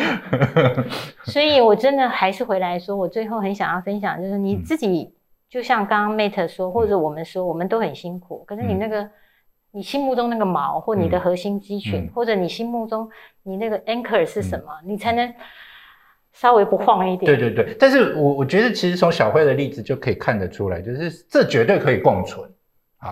[1.26, 4.64] 所以我真的还是回来说，我最后很想要分享，就是你嗯。
[4.64, 5.14] 自己，
[5.50, 8.80] 就像刚刚 Mate 说，或者我们说，我们都很辛苦，可是你嗯。
[8.80, 9.10] 那个。
[9.72, 11.22] 你心目中那个毛，或你的嗯。
[11.22, 12.10] 核心肌群，嗯。
[12.16, 13.08] 或者你心目中
[13.44, 15.32] 你那个 anchor 是什么，你才能
[16.34, 17.32] 稍微不晃一点。
[17.32, 22.50] 对对对，但是我我觉得其实从小慧的例子就可以看得出来，就是这绝对可以共存。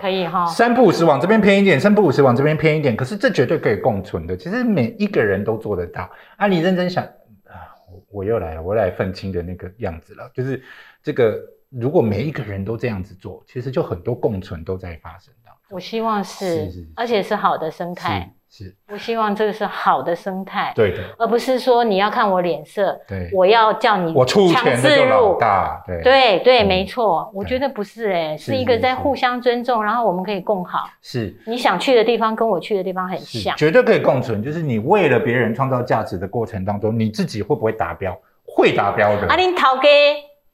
[0.01, 0.45] 可以哈。
[0.47, 4.35] 三不五十往这边偏一点，三不五十往这边偏一点，可是这绝对可以共存的。
[4.35, 6.47] 其实每一个人都做得到啊！
[6.47, 7.03] 你认真想
[7.45, 10.29] 啊，我我又来了，我来愤青的那个样子了。
[10.33, 10.61] 就是
[11.01, 11.39] 这个，
[11.69, 18.31] 如果每一个人都这样子做，其实就很多共存都在发生当我希望是，而且是好的生态。
[18.49, 23.29] 是是，我希望这个是好的生态，对的，而不是说你要看我脸色，对。
[23.33, 25.37] 我要叫你我出钱的就。
[25.37, 30.89] 大，对对对，嗯没错，我觉得不是哎、是是一个在互相尊重，然后我们可以共好。
[31.01, 34.41] 是你想去的地方跟我去的地方很像，绝对可以共存。
[34.41, 38.17] 就是你为了别人创造价值的过程当中，你自己会不会达标？
[38.45, 39.27] 会达标的。
[39.27, 39.89] 啊，恁头家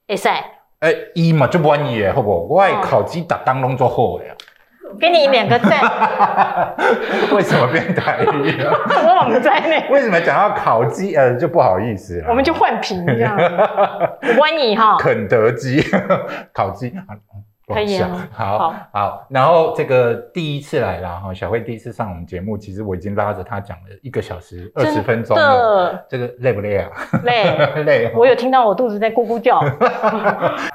[0.08, 0.28] 会使，
[0.80, 2.40] 哎，伊嘛就满意的，好不好？
[2.40, 4.34] 我的烤鸡打当拢做好的呀。
[5.00, 5.82] 给你两个赞，
[7.34, 8.74] 为什么变台语了？
[9.24, 12.30] 我们在内，为什么讲到烤鸡呃就不好意思了？
[12.30, 13.44] 我们就换屏这样子，
[14.40, 14.98] 欢迎哈。
[14.98, 15.84] 肯德基
[16.54, 17.16] 烤鸡啊，
[17.68, 26.90] 可以啊好好好然后这个第一次来了哈，小慧第一次上我们节目，其实我已经拉着她讲了一个小时二十分钟了，的这个累不累啊？
[27.24, 28.12] 累，累哦。
[28.16, 29.64] 我有听到我肚子在咕咕叫。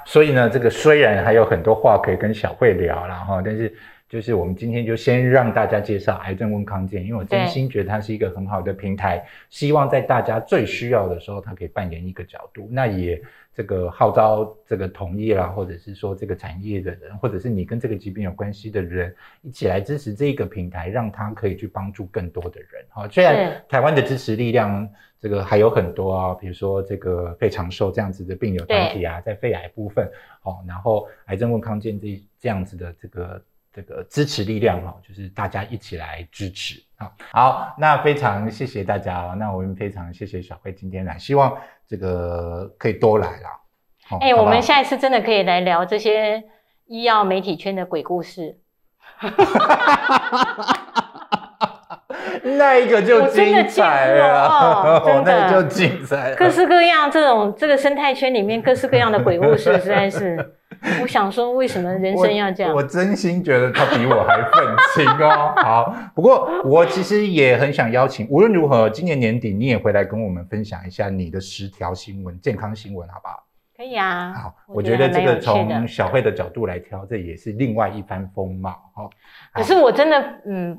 [0.06, 3.72] 所以呢，这个虽然还有很多话可以跟小慧聊啦哈，但是
[4.08, 12.66] 就是我们今天就先让大家介绍癌症问康健，因为我真心觉得它是一个很好的平台，希望在大家最需要的时候，它可以扮演一个角度。
[12.72, 13.20] 那也
[13.52, 22.84] 这个号召这个同业啦，或者是说这个产业的人，或者是你跟这个疾病有关系的人，一起来支持这个平台，让它可以去帮助更多的人。
[22.88, 24.88] 哈，虽然台湾的支持力量
[25.20, 30.08] 这个还有很多啊，比如说这个肺长寿这样子的病友团体啊，在肺癌部分，
[30.44, 33.42] 哦，然后癌症问康健这这样子的这个
[33.72, 37.10] 这个支持力量哈、哦，就是大家一起来支持啊。
[37.32, 43.50] 好，那非常谢谢大家哦，那我们非常谢谢小慧今天来，希望这个可以多来啦。
[44.10, 46.42] 哦哎、我们下一次真的可以来聊这些
[46.86, 48.58] 医药媒体圈的鬼故事。
[52.56, 56.36] 那一个就精彩了，哦 真的那就精彩了。
[56.36, 60.52] 各式各样这种这个生态圈里面各式各样的鬼故事，实在是，
[61.02, 62.78] 我想说，为什么人生要这样我？
[62.78, 65.52] 我真心觉得他比我还愤青哦。
[65.62, 73.44] 好，不过我其实也很想邀请，无论如何，今年年底你也回来跟我们分享一下你的十条新闻，健康新闻，好不好？
[73.76, 74.32] 可以啊。
[74.34, 78.70] 好，我觉得这个从小慧的角度来挑，这也是另外一番风貌。
[78.96, 79.08] 哦，
[79.52, 80.76] 可是我真的，嗯，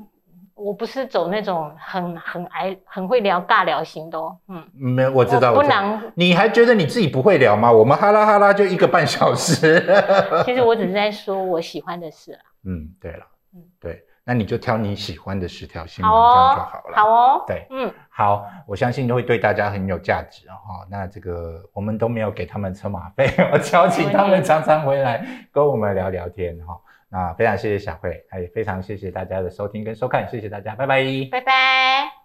[0.60, 5.68] 我不是走那种很很爱很会聊尬聊型的哦，嗯，没有，我知道，我不。
[5.68, 6.12] 能。
[6.14, 7.72] 你还觉得你自己不会聊吗？
[7.72, 9.82] 我们哈拉哈拉就一个半小时。
[10.44, 12.40] 其实我只是在说我喜欢的事啊。
[12.66, 13.24] 嗯，对了，
[13.54, 16.96] 嗯对，那你就挑你喜欢的十条新闻，好这样哦就好了。
[16.96, 17.44] 好哦。
[17.46, 20.52] 对嗯，好，我相信都会对大家很有价值哦。
[20.52, 26.78] 哈那这个我们都没有给他们车马费， 我邀请他们常常回来跟我们聊聊天哈。
[27.10, 31.04] 那非常谢谢小慧，也非常谢谢大家的收听跟收看，谢谢大家，拜拜。
[31.30, 32.19] 拜拜。